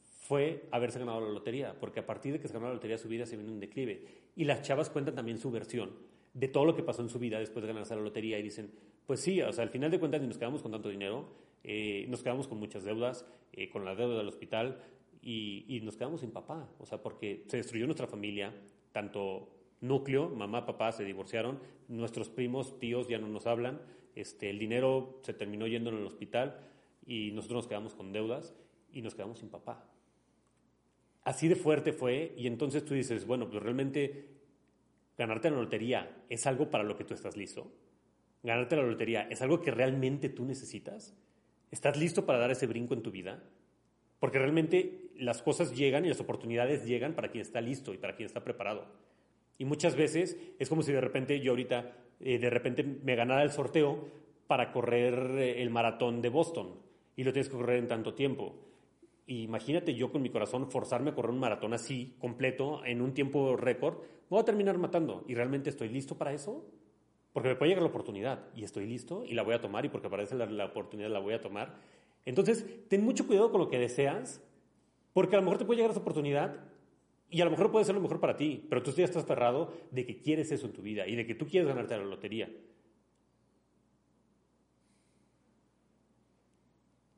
fue 0.04 0.64
haberse 0.72 0.98
ganado 0.98 1.22
la 1.22 1.30
lotería, 1.30 1.76
porque 1.80 2.00
a 2.00 2.08
partir 2.08 2.34
de 2.34 2.40
que 2.40 2.48
se 2.48 2.56
ganó 2.56 2.70
la 2.70 2.74
lotería 2.74 2.98
su 2.98 3.08
vida 3.08 3.28
se 3.28 3.38
vino 3.38 3.52
en 3.52 3.60
declive. 3.60 4.04
Y 4.36 4.46
las 4.46 4.64
chavas 4.64 4.90
cuentan 4.90 5.14
también 5.14 5.38
su 5.38 5.52
versión 5.52 5.92
de 6.34 6.48
todo 6.48 6.66
lo 6.66 6.76
que 6.76 6.82
pasó 6.82 7.04
en 7.04 7.10
su 7.10 7.20
vida 7.20 7.38
después 7.38 7.62
de 7.62 7.68
ganarse 7.68 7.96
la 7.96 8.02
lotería 8.02 8.40
y 8.40 8.42
dicen, 8.42 8.72
pues 9.06 9.20
sí, 9.20 9.44
o 9.44 9.54
sea, 9.54 9.64
al 9.64 9.70
final 9.70 9.92
de 9.92 10.00
cuentas 10.00 10.22
ni 10.22 10.28
nos 10.28 10.40
quedamos 10.40 10.64
con 10.64 10.72
tanto 10.72 10.90
dinero, 10.90 11.30
eh, 11.64 12.06
nos 12.10 12.24
quedamos 12.24 12.48
con 12.48 12.58
muchas 12.58 12.84
deudas, 12.84 13.28
eh, 13.54 13.70
con 13.70 13.86
la 13.86 13.94
deuda 13.94 14.18
del 14.18 14.28
hospital, 14.28 14.80
y, 15.30 15.82
nos 15.82 15.98
quedamos 15.98 16.22
sin 16.22 16.32
papá, 16.32 16.70
o 16.80 16.86
sea, 16.86 17.04
porque 17.04 17.44
se 17.48 17.58
destruyó 17.58 17.86
nuestra 17.86 18.08
familia, 18.08 18.54
tanto 18.94 19.50
núcleo, 19.82 20.30
mamá, 20.30 20.66
papá 20.66 20.94
se 20.94 21.04
divorciaron, 21.04 21.60
nuestros 21.90 22.30
primos, 22.30 22.80
tíos 22.80 23.10
ya 23.10 23.18
no 23.18 23.28
nos 23.28 23.46
hablan, 23.46 23.82
este, 24.16 24.50
el 24.50 24.58
dinero 24.58 25.20
se 25.24 25.34
terminó 25.34 25.68
yendo 25.68 25.90
en 25.90 25.98
el 25.98 26.06
hospital 26.06 26.62
y 27.06 27.32
nosotros 27.32 27.58
nos 27.58 27.68
quedamos 27.68 27.94
con 27.94 28.14
deudas 28.14 28.56
y 28.94 29.02
nos 29.02 29.16
quedamos 29.16 29.40
sin 29.40 29.50
papá. 29.50 29.86
Así 31.24 31.50
de 31.50 31.58
fuerte 31.58 31.92
fue 31.92 32.34
y 32.38 32.48
entonces 32.48 32.86
tú 32.86 32.94
dices, 32.94 33.28
bueno, 33.28 33.50
pues 33.50 33.62
realmente 33.62 34.30
ganarte 35.18 35.52
la 35.52 35.58
lotería 35.58 36.24
es 36.30 36.48
algo 36.48 36.70
para 36.70 36.86
lo 36.86 36.96
que 36.96 37.04
tú 37.04 37.14
estás 37.14 37.36
listo. 37.36 37.70
Ganarte 38.44 38.78
la 38.78 38.84
lotería 38.84 39.24
es 39.24 39.42
algo 39.42 39.60
que 39.60 39.72
realmente 39.72 40.30
tú 40.30 40.46
necesitas. 40.46 41.14
¿Estás 41.70 41.98
listo 41.98 42.26
para 42.26 42.40
dar 42.40 42.52
ese 42.52 42.66
brinco 42.66 42.94
en 42.94 43.04
tu 43.04 43.12
vida? 43.12 43.44
Porque 44.20 44.40
realmente 44.40 45.07
las 45.20 45.42
cosas 45.42 45.76
llegan 45.76 46.06
y 46.06 46.10
las 46.10 46.20
oportunidades 46.20 46.86
llegan 46.86 47.14
para 47.14 47.30
quien 47.30 47.42
está 47.42 47.62
listo 47.62 47.94
y 47.94 47.98
para 47.98 48.16
quien 48.16 48.28
está 48.28 48.44
preparado. 48.44 48.86
Y 49.58 49.66
muchas 49.66 49.96
veces 49.96 50.38
es 50.60 50.70
como 50.70 50.82
si 50.84 50.92
de 50.92 51.02
repente 51.02 51.40
yo 51.40 51.52
ahorita, 51.52 51.92
eh, 52.20 52.38
de 52.38 52.50
repente 52.50 52.84
me 52.84 53.16
ganara 53.16 53.44
el 53.44 53.52
sorteo 53.52 54.08
para 54.48 54.72
correr 54.72 55.14
eh, 55.40 55.62
el 55.62 55.70
maratón 55.70 56.22
de 56.22 56.30
Boston 56.30 56.76
y 57.16 57.24
lo 57.24 57.34
tienes 57.34 57.50
que 57.50 57.58
correr 57.58 57.80
en 57.80 57.88
tanto 57.88 58.14
tiempo. 58.14 58.56
imagínate 59.26 59.94
yo 59.94 60.12
con 60.12 60.22
mi 60.22 60.30
corazón 60.30 60.72
forzarme 60.72 61.10
a 61.10 61.16
correr 61.16 61.32
un 61.32 61.40
maratón 61.40 61.74
así, 61.74 62.16
completo, 62.20 62.86
en 62.86 63.02
un 63.02 63.14
tiempo 63.14 63.58
récord, 63.58 63.98
voy 64.30 64.40
a 64.40 64.46
terminar 64.46 64.78
matando. 64.78 65.26
¿Y 65.28 65.36
realmente 65.36 65.70
estoy 65.70 65.90
listo 65.90 66.18
para 66.18 66.34
eso? 66.34 66.66
Porque 67.34 67.50
me 67.50 67.56
puede 67.56 67.70
llegar 67.70 67.84
la 67.84 67.90
oportunidad 67.90 68.48
y 68.56 68.64
estoy 68.64 68.86
listo 68.86 69.24
y 69.26 69.34
la 69.34 69.44
voy 69.44 69.56
a 69.56 69.62
tomar 69.62 69.86
y 69.86 69.90
porque 69.90 70.08
aparece 70.08 70.36
la 70.36 70.66
oportunidad 70.66 71.10
la 71.10 71.20
voy 71.20 71.34
a 71.34 71.42
tomar 71.42 71.76
entonces, 72.28 72.66
ten 72.90 73.06
mucho 73.06 73.26
cuidado 73.26 73.54
con 73.54 73.62
lo 73.62 73.70
que 73.70 73.80
deseas, 73.80 74.44
porque 75.18 75.36
a 75.36 75.40
lo 75.40 75.46
mejor 75.46 75.58
te 75.58 75.66
puede 75.66 75.78
llegar 75.78 75.90
esa 75.90 76.02
oportunidad 76.02 76.64
y 77.32 77.42
a 77.42 77.46
lo 77.46 77.50
mejor 77.50 77.72
puede 77.72 77.84
ser 77.86 77.96
lo 77.96 78.02
mejor 78.02 78.20
para 78.20 78.38
ti, 78.38 78.68
pero 78.70 78.84
tú 78.84 78.92
ya 78.92 79.04
estás 79.04 79.26
cerrado 79.26 79.74
de 79.90 80.06
que 80.06 80.22
quieres 80.22 80.52
eso 80.52 80.68
en 80.68 80.74
tu 80.74 80.84
vida 80.84 81.08
y 81.08 81.16
de 81.16 81.26
que 81.26 81.34
tú 81.34 81.48
quieres 81.48 81.68
ganarte 81.68 81.98
la 81.98 82.04
lotería. 82.04 82.48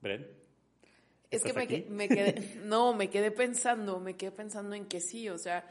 ¿Bren? 0.01 0.25
Es 1.29 1.43
que 1.43 1.51
me, 1.51 2.07
quedé, 2.07 2.55
no, 2.63 2.93
me 2.93 3.09
quedé 3.09 3.31
pensando, 3.31 3.99
me 3.99 4.15
quedé 4.15 4.31
pensando 4.31 4.77
en 4.77 4.85
que 4.85 5.01
sí, 5.01 5.27
o 5.27 5.38
sea, 5.38 5.69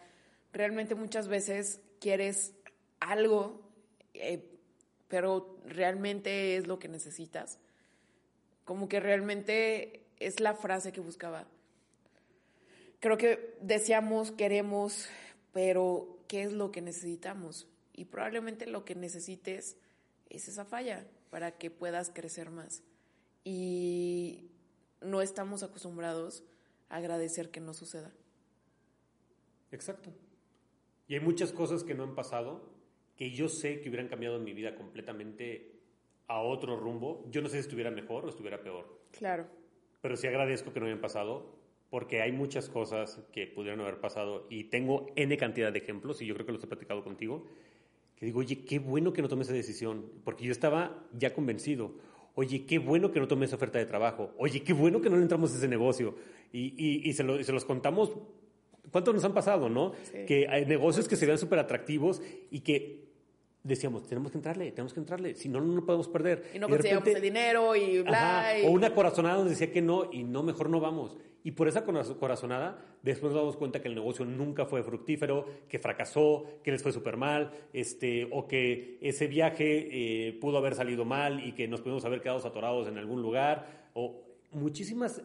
realmente 0.52 0.94
muchas 0.94 1.28
veces 1.28 1.80
quieres 1.98 2.54
algo, 3.00 3.62
eh, 4.12 4.44
pero 5.08 5.62
realmente 5.64 6.58
es 6.58 6.66
lo 6.66 6.78
que 6.78 6.88
necesitas. 6.88 7.58
Como 8.66 8.86
que 8.86 9.00
realmente 9.00 10.04
es 10.20 10.40
la 10.40 10.52
frase 10.52 10.92
que 10.92 11.00
buscaba. 11.00 11.48
Creo 13.00 13.16
que 13.16 13.56
deseamos, 13.61 14.32
queremos, 14.32 15.08
pero 15.52 16.18
¿qué 16.26 16.42
es 16.42 16.52
lo 16.52 16.70
que 16.70 16.82
necesitamos? 16.82 17.68
Y 17.94 18.06
probablemente 18.06 18.66
lo 18.66 18.84
que 18.84 18.94
necesites 18.94 19.76
es 20.30 20.48
esa 20.48 20.64
falla 20.64 21.06
para 21.30 21.58
que 21.58 21.70
puedas 21.70 22.11
crecer 22.11 22.50
más. 22.50 22.82
Y 23.44 24.50
no 25.00 25.22
estamos 25.22 25.62
acostumbrados 25.62 26.44
a 26.88 26.96
agradecer 26.96 27.50
que 27.50 27.61
no 27.61 27.72
suceda. 27.74 28.12
Exacto. 29.70 30.11
Y 31.06 31.14
hay 31.14 31.20
muchas 31.20 31.52
cosas 31.52 31.84
que 31.84 31.94
no 31.94 32.04
han 32.04 32.14
pasado 32.14 32.76
que 33.16 33.32
yo 33.32 33.48
sé 33.48 33.80
que 33.80 33.88
hubieran 33.88 34.08
cambiado 34.08 34.38
mi 34.38 34.54
vida 34.54 34.76
completamente 34.76 35.72
a 36.28 36.40
otro 36.40 36.76
rumbo, 36.76 37.24
yo 37.30 37.42
no 37.42 37.48
sé 37.48 37.54
si 37.54 37.61
estuviera 37.61 37.90
mejor 37.90 38.24
o 38.24 38.28
estuviera 38.28 38.62
peor. 38.62 39.00
Claro. 39.11 39.46
Pero 40.00 40.16
sí 40.16 40.28
agradezco 40.28 40.72
que 40.72 40.78
no 40.78 40.87
hayan 40.87 41.00
pasado, 41.00 41.58
porque 41.90 42.20
hay 42.20 42.33
muchas 42.33 42.68
cosas 42.68 43.20
que 43.33 43.46
pudieron 43.46 43.81
haber 43.81 44.01
pasado 44.01 44.46
y 44.51 44.64
tengo 44.64 45.07
N 45.16 45.37
cantidad 45.37 45.72
de 45.72 45.79
ejemplos, 45.79 46.20
y 46.20 46.27
yo 46.27 46.35
creo 46.35 46.46
que 46.46 46.53
los 46.53 46.64
he 46.64 46.66
platicado 46.66 47.03
contigo, 47.03 47.46
que 48.16 48.27
digo, 48.27 48.40
oye, 48.40 48.64
qué 48.64 48.79
bueno 48.79 49.12
que 49.12 49.22
no 49.22 49.29
tomé 49.29 49.42
esa 49.42 49.53
decisión, 49.53 50.11
porque 50.24 50.44
yo 50.44 50.53
estaba 50.53 51.07
ya 51.12 51.33
convencido. 51.33 51.92
Oye, 52.35 52.66
qué 52.66 52.79
bueno 52.79 53.11
que 53.11 53.20
no 53.20 53.29
tomé 53.29 53.46
esa 53.46 53.57
oferta 53.57 53.79
de 53.79 53.87
trabajo. 53.87 54.33
Oye, 54.38 54.62
qué 54.62 54.72
bueno 54.72 55.01
que 55.01 55.11
no 55.11 55.16
le 55.16 55.22
entramos 55.22 55.53
a 55.53 55.57
ese 55.57 55.68
negocio. 55.68 56.14
Y, 56.53 57.09
y, 57.09 57.12
se, 57.12 57.44
se, 57.44 57.53
los 57.53 57.64
contamos. 57.64 58.16
¿Cuántos 58.90 59.14
nos 59.14 59.24
han 59.24 59.35
pasado, 59.35 59.68
no? 59.68 59.92
Que 60.27 60.46
hay 60.48 60.64
negocios 60.64 61.09
que 61.09 61.16
se 61.16 61.27
vean 61.27 61.38
súper 61.38 61.59
atractivos 61.59 62.22
y 62.51 62.61
que 62.61 63.08
decíamos, 63.68 64.07
tenemos 64.07 64.33
que 64.33 64.38
entrarle, 64.38 64.72
tenemos 64.72 64.92
que 64.92 65.00
entrarle, 65.00 65.35
si 65.35 65.48
no, 65.48 65.61
no 65.61 65.74
lo 65.76 65.85
podemos 65.87 66.09
perder. 66.09 66.50
Y 66.54 66.59
no 66.59 66.68
conseguíamos 66.68 67.04
repente- 67.04 67.18
el 67.18 67.22
dinero 67.35 67.76
y 67.76 68.02
bla. 68.02 68.40
Ajá, 68.40 68.59
y- 68.59 68.66
O 68.66 68.70
una 68.70 68.94
corazonada 68.94 69.37
nos 69.38 69.50
decía 69.50 69.70
que 69.70 69.83
no 69.83 70.11
y 70.12 70.24
no, 70.24 70.42
mejor 70.42 70.70
no 70.70 70.81
vamos. 70.81 71.16
Y 71.44 71.52
por 71.52 71.68
esa 71.68 71.85
coraz- 71.87 72.12
corazonada, 72.18 72.85
después 73.02 73.33
nos 73.33 73.40
damos 73.40 73.57
cuenta 73.57 73.81
que 73.81 73.88
el 73.88 73.94
negocio 73.94 74.24
nunca 74.24 74.66
fue 74.66 74.83
fructífero, 74.83 75.46
que 75.68 75.78
fracasó, 75.78 76.44
que 76.64 76.72
les 76.72 76.83
fue 76.83 76.92
súper 76.92 77.16
mal, 77.16 77.52
este, 77.72 78.28
o 78.33 78.48
que 78.48 78.98
ese 79.00 79.28
viaje 79.28 80.28
eh, 80.28 80.33
pudo 80.40 80.59
haber 80.59 80.74
salido 80.74 81.04
mal 81.04 81.46
y 81.46 81.52
que 81.52 81.68
nos 81.68 81.81
pudimos 81.81 82.04
haber 82.04 82.20
quedado 82.20 82.44
atorados 82.46 82.88
en 82.88 82.98
algún 82.98 83.22
lugar, 83.22 83.90
o 83.94 84.20
muchísimas 84.50 85.22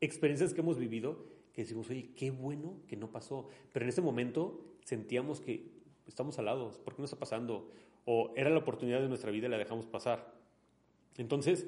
experiencias 0.00 0.54
que 0.54 0.60
hemos 0.60 0.78
vivido 0.78 1.26
que 1.52 1.62
decimos, 1.62 1.90
oye, 1.90 2.10
qué 2.14 2.30
bueno 2.30 2.76
que 2.86 2.96
no 2.96 3.10
pasó. 3.10 3.48
Pero 3.72 3.84
en 3.84 3.88
ese 3.88 4.00
momento 4.00 4.60
sentíamos 4.84 5.40
que 5.40 5.77
estamos 6.08 6.38
alados, 6.38 6.78
¿por 6.78 6.94
qué 6.94 7.02
no 7.02 7.04
está 7.04 7.18
pasando? 7.18 7.70
O 8.04 8.32
era 8.36 8.50
la 8.50 8.58
oportunidad 8.58 9.00
de 9.00 9.08
nuestra 9.08 9.30
vida 9.30 9.46
y 9.46 9.50
la 9.50 9.58
dejamos 9.58 9.86
pasar. 9.86 10.32
Entonces, 11.16 11.66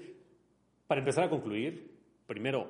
para 0.86 1.00
empezar 1.00 1.24
a 1.24 1.30
concluir, 1.30 1.96
primero, 2.26 2.68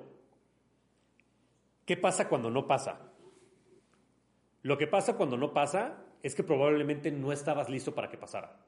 ¿qué 1.87 1.97
pasa 1.97 2.29
cuando 2.29 2.51
no 2.51 2.67
pasa? 2.67 3.13
Lo 4.63 4.77
que 4.77 4.87
pasa 4.87 5.17
cuando 5.17 5.37
no 5.37 5.53
pasa 5.53 6.05
es 6.23 6.35
que 6.35 6.43
probablemente 6.43 7.11
no 7.11 7.33
estabas 7.33 7.71
listo 7.71 7.95
para 7.95 8.11
que 8.11 8.19
pasara. 8.19 8.65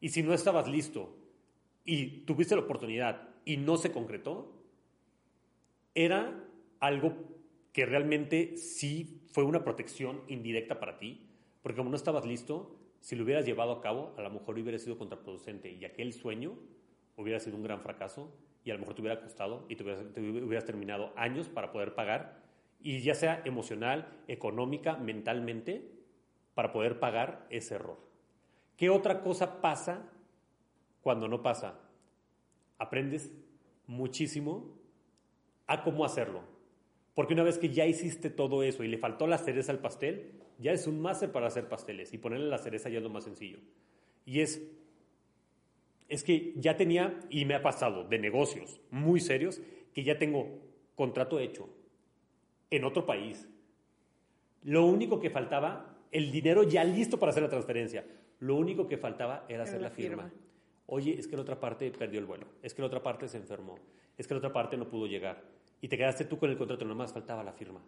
Y 0.00 0.10
si 0.10 0.22
no 0.22 0.32
estabas 0.32 0.68
listo 0.68 1.16
y 1.84 2.24
tuviste 2.24 2.54
la 2.54 2.62
oportunidad 2.62 3.28
y 3.44 3.56
no 3.56 3.76
se 3.76 3.92
concretó, 3.92 4.52
era 5.94 6.44
algo 6.78 7.14
que 7.72 7.86
realmente 7.86 8.56
sí 8.56 9.20
fue 9.32 9.44
una 9.44 9.64
protección 9.64 10.22
indirecta 10.28 10.78
para 10.80 10.98
ti, 10.98 11.29
porque 11.62 11.76
como 11.78 11.90
no 11.90 11.96
estabas 11.96 12.24
listo, 12.24 12.76
si 13.00 13.16
lo 13.16 13.24
hubieras 13.24 13.46
llevado 13.46 13.72
a 13.72 13.80
cabo, 13.80 14.14
a 14.16 14.22
lo 14.22 14.30
mejor 14.30 14.58
hubiera 14.58 14.78
sido 14.78 14.98
contraproducente 14.98 15.70
y 15.70 15.84
aquel 15.84 16.12
sueño 16.12 16.58
hubiera 17.16 17.40
sido 17.40 17.56
un 17.56 17.62
gran 17.62 17.80
fracaso 17.80 18.32
y 18.64 18.70
a 18.70 18.74
lo 18.74 18.80
mejor 18.80 18.94
te 18.94 19.00
hubiera 19.02 19.20
costado 19.20 19.64
y 19.68 19.76
te 19.76 19.82
hubieras, 19.82 20.04
te 20.12 20.66
terminado 20.66 21.12
años 21.16 21.48
para 21.48 21.72
poder 21.72 21.94
pagar, 21.94 22.42
y 22.82 23.00
ya 23.00 23.14
sea 23.14 23.42
emocional, 23.44 24.08
económica, 24.26 24.96
mentalmente, 24.96 25.90
para 26.54 26.72
poder 26.72 26.98
pagar 26.98 27.46
ese 27.50 27.74
error. 27.74 27.98
¿Qué 28.76 28.90
otra 28.90 29.20
cosa 29.20 29.60
pasa 29.60 30.10
cuando 31.02 31.28
no 31.28 31.42
pasa? 31.42 31.78
Aprendes 32.78 33.30
muchísimo 33.86 34.78
a 35.66 35.82
cómo 35.82 36.04
hacerlo. 36.04 36.42
Porque 37.20 37.34
una 37.34 37.42
vez 37.42 37.58
que 37.58 37.68
ya 37.68 37.84
hiciste 37.84 38.30
todo 38.30 38.62
eso 38.62 38.82
y 38.82 38.88
le 38.88 38.96
faltó 38.96 39.26
la 39.26 39.36
cereza 39.36 39.72
al 39.72 39.78
pastel, 39.78 40.30
ya 40.58 40.72
es 40.72 40.86
un 40.86 41.02
máster 41.02 41.30
para 41.30 41.48
hacer 41.48 41.68
pasteles 41.68 42.14
y 42.14 42.16
ponerle 42.16 42.48
la 42.48 42.56
cereza 42.56 42.88
ya 42.88 42.96
es 42.96 43.02
lo 43.02 43.10
más 43.10 43.24
sencillo. 43.24 43.58
Y 44.24 44.40
es, 44.40 44.66
es 46.08 46.24
que 46.24 46.54
ya 46.56 46.78
tenía, 46.78 47.20
y 47.28 47.44
me 47.44 47.54
ha 47.54 47.60
pasado, 47.60 48.04
de 48.04 48.18
negocios 48.18 48.80
muy 48.90 49.20
serios, 49.20 49.60
que 49.92 50.02
ya 50.02 50.16
tengo 50.16 50.62
contrato 50.94 51.38
hecho 51.40 51.68
en 52.70 52.86
otro 52.86 53.04
país. 53.04 53.46
Lo 54.62 54.86
único 54.86 55.20
que 55.20 55.28
faltaba, 55.28 55.98
el 56.12 56.32
dinero 56.32 56.62
ya 56.62 56.84
listo 56.84 57.18
para 57.18 57.32
hacer 57.32 57.42
la 57.42 57.50
transferencia. 57.50 58.02
Lo 58.38 58.56
único 58.56 58.88
que 58.88 58.96
faltaba 58.96 59.44
era 59.46 59.64
hacer 59.64 59.82
la 59.82 59.90
la 59.90 59.94
firma. 59.94 60.22
firma. 60.22 60.40
Oye, 60.86 61.18
es 61.18 61.28
que 61.28 61.36
la 61.36 61.42
otra 61.42 61.60
parte 61.60 61.90
perdió 61.90 62.18
el 62.18 62.24
vuelo. 62.24 62.46
Es 62.62 62.72
que 62.72 62.80
la 62.80 62.86
otra 62.86 63.02
parte 63.02 63.28
se 63.28 63.36
enfermó. 63.36 63.78
Es 64.16 64.26
que 64.26 64.32
la 64.32 64.38
otra 64.38 64.54
parte 64.54 64.78
no 64.78 64.88
pudo 64.88 65.06
llegar. 65.06 65.59
Y 65.80 65.88
te 65.88 65.96
quedaste 65.96 66.24
tú 66.24 66.38
con 66.38 66.50
el 66.50 66.56
contrato, 66.56 66.84
nomás 66.84 67.12
faltaba 67.12 67.42
la 67.42 67.52
firma. 67.52 67.82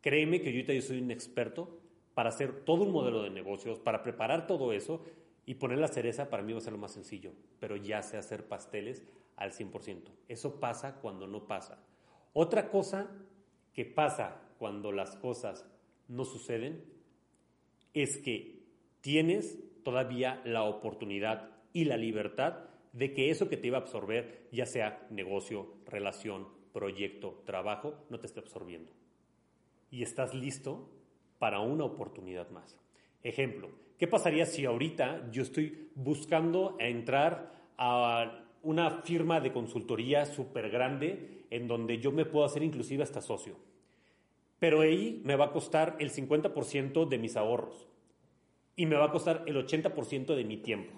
Créeme 0.00 0.40
que 0.40 0.52
yo 0.52 0.72
yo 0.72 0.82
soy 0.82 1.00
un 1.00 1.10
experto 1.10 1.78
para 2.14 2.30
hacer 2.30 2.64
todo 2.64 2.82
un 2.82 2.92
modelo 2.92 3.22
de 3.22 3.30
negocios, 3.30 3.78
para 3.78 4.02
preparar 4.02 4.46
todo 4.46 4.72
eso 4.72 5.04
y 5.46 5.54
poner 5.54 5.78
la 5.78 5.88
cereza 5.88 6.28
para 6.28 6.42
mí 6.42 6.52
va 6.52 6.58
a 6.58 6.62
ser 6.62 6.72
lo 6.72 6.78
más 6.78 6.92
sencillo. 6.92 7.32
Pero 7.60 7.76
ya 7.76 8.02
sé 8.02 8.16
hacer 8.16 8.46
pasteles 8.46 9.04
al 9.36 9.52
100%. 9.52 10.02
Eso 10.28 10.60
pasa 10.60 10.96
cuando 10.96 11.26
no 11.26 11.46
pasa. 11.46 11.78
Otra 12.32 12.68
cosa 12.68 13.10
que 13.72 13.84
pasa 13.84 14.40
cuando 14.58 14.92
las 14.92 15.16
cosas 15.16 15.66
no 16.08 16.24
suceden 16.24 16.84
es 17.94 18.18
que 18.18 18.62
tienes 19.00 19.58
todavía 19.82 20.40
la 20.44 20.64
oportunidad 20.64 21.50
y 21.72 21.84
la 21.84 21.96
libertad 21.96 22.64
de 22.92 23.14
que 23.14 23.30
eso 23.30 23.48
que 23.48 23.56
te 23.56 23.68
iba 23.68 23.78
a 23.78 23.80
absorber, 23.80 24.48
ya 24.52 24.66
sea 24.66 25.06
negocio, 25.10 25.74
relación, 25.86 26.48
proyecto, 26.72 27.42
trabajo, 27.44 27.94
no 28.10 28.18
te 28.18 28.26
esté 28.26 28.40
absorbiendo. 28.40 28.90
Y 29.90 30.02
estás 30.02 30.34
listo 30.34 30.88
para 31.38 31.60
una 31.60 31.84
oportunidad 31.84 32.50
más. 32.50 32.78
Ejemplo, 33.22 33.68
¿qué 33.98 34.06
pasaría 34.06 34.46
si 34.46 34.64
ahorita 34.64 35.30
yo 35.30 35.42
estoy 35.42 35.90
buscando 35.94 36.76
entrar 36.78 37.52
a 37.76 38.44
una 38.62 39.02
firma 39.02 39.40
de 39.40 39.52
consultoría 39.52 40.24
súper 40.24 40.70
grande 40.70 41.44
en 41.50 41.68
donde 41.68 41.98
yo 41.98 42.12
me 42.12 42.24
puedo 42.24 42.44
hacer 42.44 42.62
inclusive 42.62 43.02
hasta 43.02 43.20
socio? 43.20 43.56
Pero 44.58 44.80
ahí 44.80 45.20
me 45.24 45.36
va 45.36 45.46
a 45.46 45.52
costar 45.52 45.96
el 45.98 46.10
50% 46.10 47.08
de 47.08 47.18
mis 47.18 47.36
ahorros 47.36 47.88
y 48.76 48.86
me 48.86 48.96
va 48.96 49.06
a 49.06 49.10
costar 49.10 49.42
el 49.46 49.56
80% 49.56 50.34
de 50.34 50.44
mi 50.44 50.56
tiempo. 50.56 50.92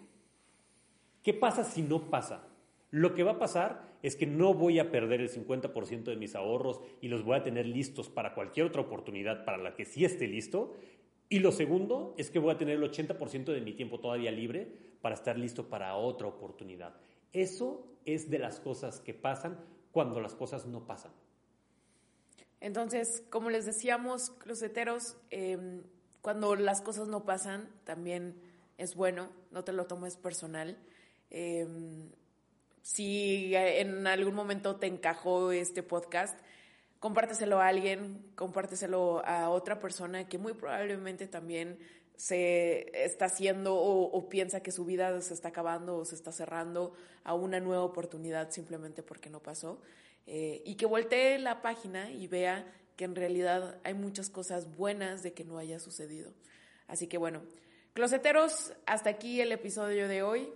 ¿Qué 1.23 1.33
pasa 1.33 1.65
si 1.65 1.83
no 1.83 2.11
pasa? 2.11 2.47
Lo 2.95 3.13
que 3.13 3.25
va 3.25 3.33
a 3.33 3.39
pasar 3.41 3.99
es 4.05 4.15
que 4.15 4.25
no 4.25 4.55
voy 4.55 4.79
a 4.79 4.93
perder 4.93 5.21
el 5.21 5.29
50% 5.29 6.05
de 6.05 6.15
mis 6.15 6.37
ahorros 6.37 6.81
y 7.01 7.09
los 7.09 7.25
voy 7.25 7.37
a 7.37 7.43
tener 7.43 7.67
listos 7.67 8.09
para 8.09 8.37
cualquier 8.37 8.67
otra 8.67 8.83
oportunidad 8.83 9.45
para 9.45 9.59
la 9.59 9.75
que 9.75 9.85
sí 9.85 10.05
esté 10.05 10.29
listo. 10.29 10.77
Y 11.29 11.41
lo 11.41 11.51
segundo 11.51 12.15
es 12.19 12.31
que 12.31 12.39
voy 12.39 12.55
a 12.55 12.57
tener 12.57 12.77
el 12.77 12.89
80% 12.89 13.47
de 13.47 13.61
mi 13.63 13.73
tiempo 13.73 13.99
todavía 13.99 14.31
libre 14.31 14.69
para 15.01 15.17
estar 15.17 15.37
listo 15.37 15.69
para 15.69 15.97
otra 15.97 16.29
oportunidad. 16.29 16.95
Eso 17.33 17.85
es 18.05 18.31
de 18.31 18.39
las 18.39 18.61
cosas 18.61 19.01
que 19.01 19.13
pasan 19.13 19.59
cuando 19.91 20.21
las 20.21 20.37
cosas 20.37 20.65
no 20.65 20.87
pasan. 20.87 21.11
Entonces, 22.61 23.25
como 23.29 23.51
les 23.51 23.67
decíamos, 23.67 24.31
closeteros, 24.39 25.17
eh, 25.33 25.83
cuando 26.21 26.55
las 26.55 26.81
cosas 26.81 27.09
no 27.09 27.25
pasan, 27.25 27.69
también 27.83 28.41
es 28.79 28.95
bueno, 28.95 29.31
no 29.51 29.65
te 29.65 29.73
lo 29.73 29.87
tomes 29.87 30.17
personal. 30.17 30.79
Eh, 31.31 31.67
si 32.85 33.55
en 33.55 34.07
algún 34.07 34.35
momento 34.35 34.77
te 34.77 34.87
encajó 34.87 35.53
este 35.53 35.83
podcast, 35.83 36.39
compárteselo 37.01 37.59
a 37.59 37.69
alguien, 37.69 38.31
compárteselo 38.35 39.25
a 39.25 39.49
otra 39.49 39.81
persona 39.81 40.29
que 40.29 40.37
muy 40.37 40.53
probablemente 40.53 41.27
también 41.27 41.79
se 42.17 42.91
está 43.03 43.25
haciendo 43.25 43.75
o, 43.75 44.29
piensa 44.29 44.63
que 44.63 44.71
su 44.71 44.85
vida 44.85 45.19
se 45.23 45.33
está 45.33 45.49
acabando 45.49 45.97
o 45.97 46.05
se 46.05 46.15
está 46.15 46.31
cerrando 46.31 46.93
a 47.25 47.33
una 47.33 47.59
nueva 47.59 47.85
oportunidad 47.85 48.51
simplemente 48.51 49.03
porque 49.03 49.31
no 49.31 49.41
pasó. 49.41 49.81
Eh, 50.27 50.61
y 50.67 50.75
que 50.75 50.85
voltee 50.85 51.39
la 51.39 51.63
página 51.63 52.11
y 52.11 52.27
vea 52.27 52.71
que 52.97 53.07
en 53.07 53.15
realidad 53.15 53.81
hay 53.83 53.95
muchas 53.95 54.29
cosas 54.29 54.77
buenas 54.77 55.23
de 55.23 55.33
que 55.33 55.45
no 55.45 55.57
haya 55.57 55.79
sucedido. 55.79 56.35
Así 56.87 57.07
que 57.07 57.17
bueno, 57.17 57.41
closeteros, 57.95 58.75
hasta 58.85 59.09
aquí 59.09 59.41
el 59.41 59.53
episodio 59.53 60.07
de 60.07 60.23
hoy. 60.23 60.53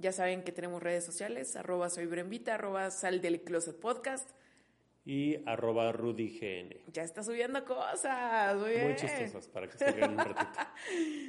Ya 0.00 0.12
saben 0.12 0.42
que 0.42 0.50
tenemos 0.50 0.82
redes 0.82 1.04
sociales, 1.04 1.56
arroba 1.56 1.90
soy 1.90 2.06
Brembita, 2.06 2.54
arroba 2.54 2.90
sal 2.90 3.20
del 3.20 3.42
closet 3.42 3.78
podcast. 3.78 4.30
Y 5.04 5.36
arroba 5.46 5.92
RudyGN. 5.92 6.92
Ya 6.92 7.02
está 7.02 7.22
subiendo 7.22 7.64
cosas, 7.64 8.56
muy, 8.56 8.76
muy 8.78 8.96
chistosas 8.96 9.46
para 9.48 9.68
que 9.68 9.76
se 9.76 9.92
vean 9.92 10.12
un 10.12 10.18
ratito. 10.18 10.60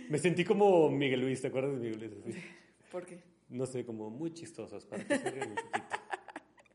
Me 0.09 0.17
sentí 0.17 0.45
como 0.45 0.89
Miguel 0.89 1.21
Luis, 1.21 1.41
¿te 1.41 1.47
acuerdas 1.47 1.73
de 1.73 1.79
Miguel 1.79 1.99
Luis? 1.99 2.37
Así. 2.37 2.43
¿Por 2.91 3.05
qué? 3.05 3.19
No 3.49 3.65
sé, 3.65 3.85
como 3.85 4.09
muy 4.09 4.33
chistosas 4.33 4.85
para 4.85 5.03
que 5.03 5.17
se 5.17 5.31
vean 5.31 5.49
un 5.49 5.55
poquito. 5.55 5.95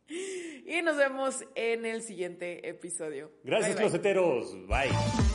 Y 0.68 0.82
nos 0.82 0.96
vemos 0.96 1.44
en 1.54 1.86
el 1.86 2.02
siguiente 2.02 2.68
episodio. 2.68 3.30
Gracias, 3.44 3.76
bye, 3.76 3.84
bye. 3.84 3.90
closeteros. 3.90 4.66
Bye. 4.66 5.25